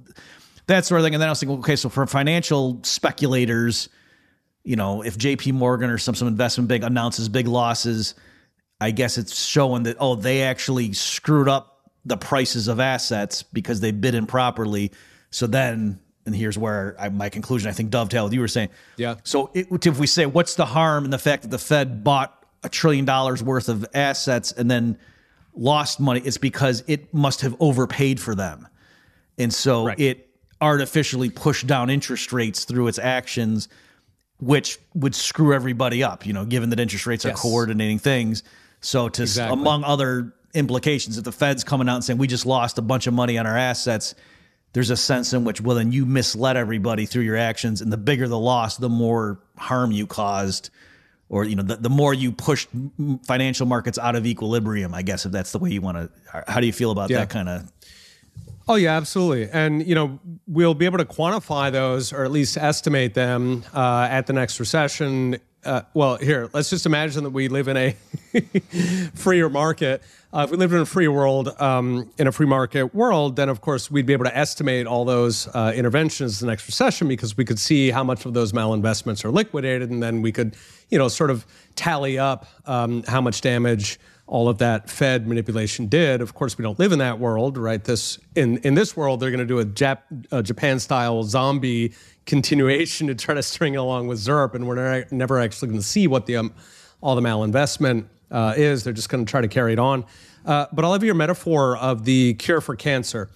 [0.68, 1.14] that sort of thing.
[1.14, 3.90] And then I was thinking, okay, so for financial speculators,
[4.64, 5.54] you know, if J.P.
[5.54, 8.16] Morgan or some some investment bank announces big losses,
[8.80, 13.82] I guess it's showing that oh they actually screwed up the prices of assets because
[13.82, 14.92] they bid improperly.
[15.30, 18.70] So then, and here's where I, my conclusion I think dovetail with you were saying.
[18.96, 19.16] Yeah.
[19.24, 22.34] So it, if we say what's the harm in the fact that the Fed bought
[22.64, 24.98] a trillion dollars worth of assets and then
[25.58, 28.68] lost money, it's because it must have overpaid for them.
[29.38, 30.00] And so Right.
[30.00, 30.30] it
[30.62, 33.68] artificially pushed down interest rates through its actions,
[34.40, 38.44] which would screw everybody up, you know, given that interest rates are coordinating things.
[38.82, 39.60] So to Exactly.
[39.60, 43.08] among other implications, if the Fed's coming out and saying we just lost a bunch
[43.08, 44.16] of money on our assets,
[44.74, 47.98] there's a sense in which, well, then you misled everybody through your actions, and the
[47.98, 50.70] bigger the loss, the more harm you caused
[51.30, 52.68] or you know, the, the more you push
[53.26, 56.44] financial markets out of equilibrium, I guess if that's the way you want to.
[56.48, 57.20] How do you feel about yeah.
[57.20, 57.72] that kind of?
[58.70, 59.50] Oh yeah, absolutely.
[59.50, 64.08] And you know, we'll be able to quantify those, or at least estimate them uh,
[64.12, 65.38] at the next recession.
[65.64, 67.92] Uh, well, here, let's just imagine that we live in a
[69.16, 70.02] freer market.
[70.34, 73.48] Uh, if we lived in a free world, um, in a free market world, then
[73.48, 77.08] of course we'd be able to estimate all those uh, interventions in the next recession
[77.08, 80.56] because we could see how much of those malinvestments are liquidated, and then we could,
[80.90, 81.46] you know, sort of
[81.76, 83.98] tally up um, how much damage
[84.28, 86.22] all of that Fed manipulation did.
[86.22, 87.84] Of course, we don't live in that world, right?
[87.84, 90.00] This in in this world, they're going to do a, Jap,
[90.32, 91.94] a Japan style zombie
[92.26, 96.08] continuation to try to string along with ZIRP, and we're never actually going to see
[96.08, 96.54] what the um,
[97.02, 98.84] all the malinvestment uh, is.
[98.84, 100.06] They're just going to try to carry it on.
[100.46, 103.30] Uh, but I'll have your metaphor of the cure for cancer,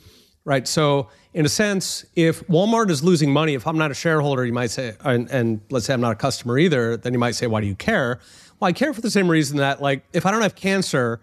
[0.45, 0.67] right?
[0.67, 4.53] So, in a sense, if Walmart is losing money, if I'm not a shareholder, you
[4.53, 7.47] might say, and, and let's say I'm not a customer either, then you might say,
[7.47, 8.19] why do you care?
[8.61, 11.19] Well, I care for the same reason that, like, if I don't have cancer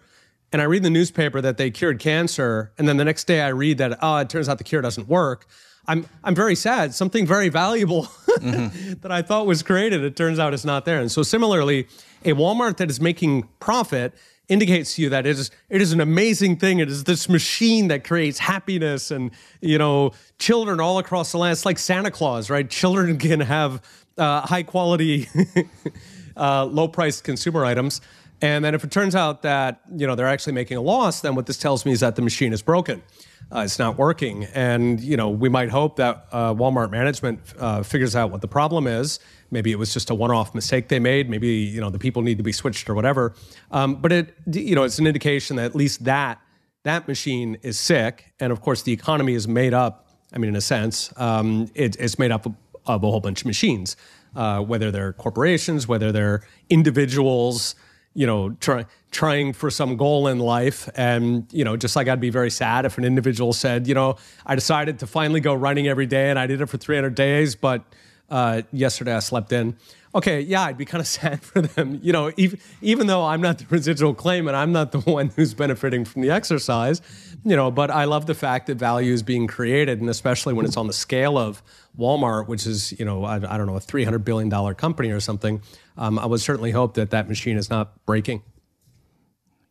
[0.50, 3.48] and I read the newspaper that they cured cancer, and then the next day I
[3.48, 5.46] read that, oh, it turns out the cure doesn't work,
[5.86, 6.94] I'm, I'm very sad.
[6.94, 8.94] Something very valuable mm-hmm.
[9.02, 11.00] that I thought was created, it turns out is not there.
[11.00, 11.86] And so, similarly,
[12.24, 14.14] a Walmart that is making profit
[14.48, 16.80] indicates to you that it is it is an amazing thing.
[16.80, 19.30] It is this machine that creates happiness and
[19.60, 21.52] you know children all across the land.
[21.52, 22.68] It's like Santa Claus, right?
[22.68, 23.82] Children can have
[24.16, 25.28] uh, high quality
[26.38, 28.00] uh, low priced consumer items.
[28.40, 31.34] And then if it turns out that you know they're actually making a loss, then
[31.34, 33.02] what this tells me is that the machine is broken.
[33.50, 37.82] Uh, it's not working, and you know we might hope that uh, Walmart management uh,
[37.82, 39.18] figures out what the problem is.
[39.50, 41.28] Maybe it was just a one-off mistake they made.
[41.28, 43.34] Maybe you know the people need to be switched or whatever.
[43.70, 46.40] Um, but it you know it's an indication that at least that
[46.84, 50.06] that machine is sick, and of course the economy is made up.
[50.32, 52.54] I mean, in a sense, um, it, it's made up of,
[52.86, 53.96] of a whole bunch of machines
[54.36, 57.74] uh, whether they're corporations, whether they're individuals,
[58.14, 60.88] you know, try, trying for some goal in life.
[60.96, 64.16] And, you know, just like I'd be very sad if an individual said, you know,
[64.44, 67.54] I decided to finally go running every day and I did it for 300 days,
[67.54, 67.82] but
[68.30, 69.76] uh, yesterday I slept in.
[70.14, 72.00] Okay, yeah, I'd be kind of sad for them.
[72.02, 75.54] You know, even, even though I'm not the residual claimant, I'm not the one who's
[75.54, 77.00] benefiting from the exercise,
[77.44, 80.66] you know, but I love the fact that value is being created, and especially when
[80.66, 81.62] it's on the scale of
[81.98, 85.62] Walmart, which is, you know, I, I don't know, a $300 billion company or something.
[85.96, 88.42] Um, I would certainly hope that that machine is not breaking.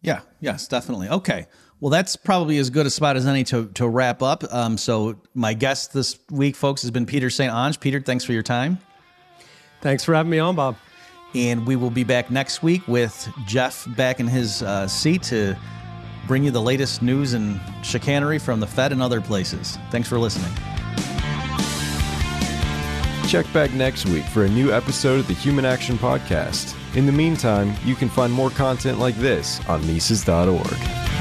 [0.02, 1.10] Yeah, yes, definitely.
[1.10, 1.48] Okay.
[1.80, 4.44] Well, that's probably as good a spot as any to, to wrap up.
[4.52, 7.54] Um, so, my guest this week, folks, has been Peter St.
[7.54, 7.80] Onge.
[7.80, 8.80] Peter, thanks for your time.
[9.82, 10.76] Thanks for having me on, Bob.
[11.36, 15.56] And we will be back next week with Jeff back in his uh, seat to
[16.26, 19.78] bring you the latest news and chicanery from the Fed and other places.
[19.92, 20.52] Thanks for listening.
[23.28, 26.76] Check back next week for a new episode of the Human Action Podcast.
[26.96, 31.17] In the meantime, you can find more content like this on Mises.org.